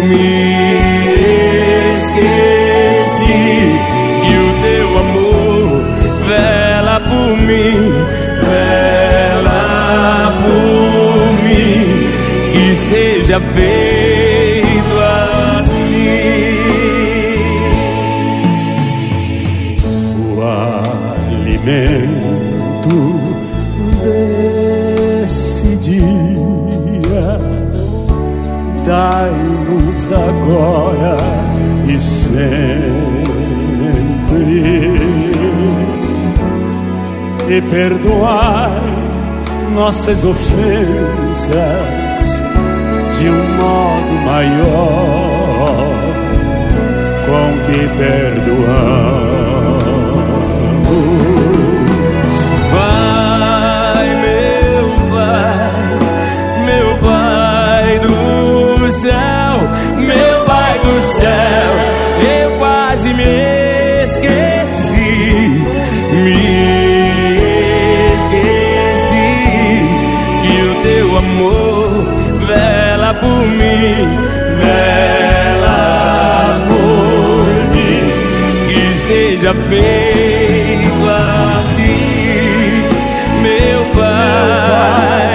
[0.09, 0.58] me
[7.69, 7.93] mim,
[8.47, 9.63] vela
[10.41, 11.77] por mim,
[12.53, 15.79] que seja feito assim.
[20.35, 20.43] o
[21.23, 21.79] alimento
[24.03, 26.09] desse dia.
[28.87, 31.17] Dai-nos agora
[31.87, 32.78] e sempre,
[37.71, 38.71] perdoai
[39.75, 41.59] nossas ofensas
[43.19, 45.89] de um modo maior
[47.27, 49.18] com que perdoamos.
[73.09, 74.19] nela por mim,
[74.59, 75.81] nela
[76.69, 78.03] por mim,
[78.69, 82.83] que seja feito assim,
[83.43, 85.28] meu Pai.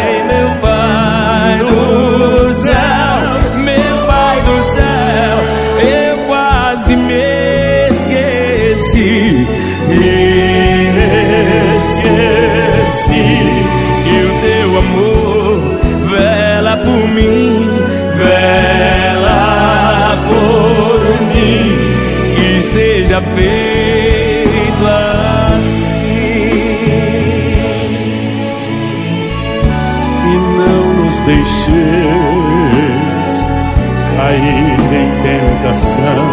[23.13, 26.03] Seja feito assim.
[30.25, 31.63] e não nos deixeis
[34.15, 36.25] cair em tentação,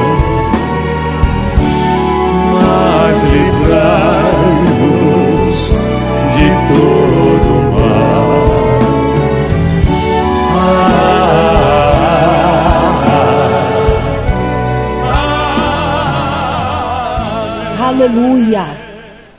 [18.11, 18.65] Aleluia,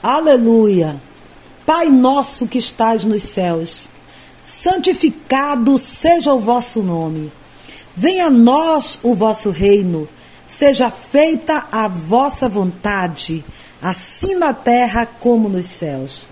[0.02, 1.02] aleluia.
[1.66, 3.90] Pai nosso que estás nos céus,
[4.46, 7.34] santificado seja o vosso nome.
[7.94, 10.08] Venha a nós o vosso reino,
[10.48, 13.44] seja feita a vossa vontade,
[13.82, 16.26] assim na terra como nos céus.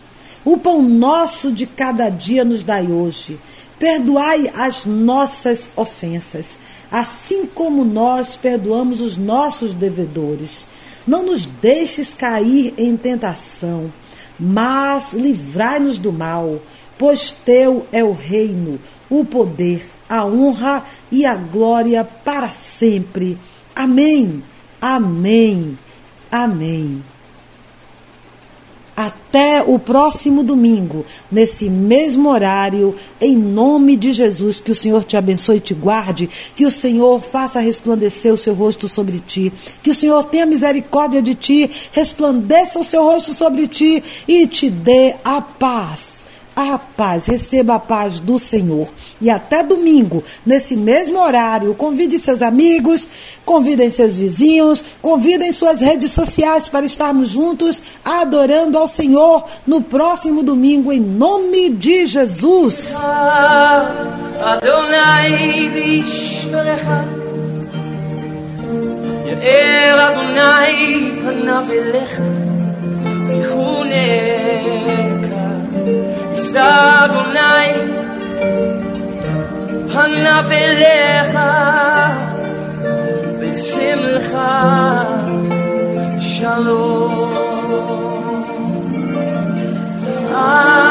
[0.45, 3.37] O pão nosso de cada dia nos dai hoje.
[3.77, 6.57] Perdoai as nossas ofensas,
[6.89, 10.65] assim como nós perdoamos os nossos devedores.
[11.09, 13.91] Não nos deixes cair em tentação,
[14.39, 16.61] mas livrai-nos do mal,
[16.99, 18.79] pois teu é o reino,
[19.09, 23.39] o poder, a honra e a glória para sempre.
[23.75, 24.43] Amém.
[24.79, 25.79] Amém.
[26.31, 27.03] Amém.
[28.99, 35.15] Até o próximo domingo, nesse mesmo horário, em nome de Jesus, que o Senhor te
[35.15, 39.91] abençoe e te guarde, que o Senhor faça resplandecer o seu rosto sobre ti, que
[39.91, 45.15] o Senhor tenha misericórdia de ti, resplandeça o seu rosto sobre ti e te dê
[45.23, 46.18] a paz
[46.59, 48.89] a paz, receba a paz do Senhor.
[49.21, 53.07] E até domingo, nesse mesmo horário, convide seus amigos,
[53.45, 60.43] convidem seus vizinhos, convidem suas redes sociais para estarmos juntos adorando ao Senhor no próximo
[60.43, 62.97] domingo, em nome de Jesus.
[69.29, 71.69] Yael Adonai panav
[76.55, 77.69] Adonai.
[79.93, 81.49] Hanaf Elecha
[83.39, 84.51] Bishimcha
[86.19, 87.29] Shalom.
[90.31, 90.88] Ah.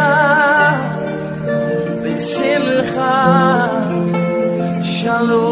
[0.00, 0.76] בשמחה,
[2.02, 3.68] בשמחה,
[4.82, 5.49] שלום.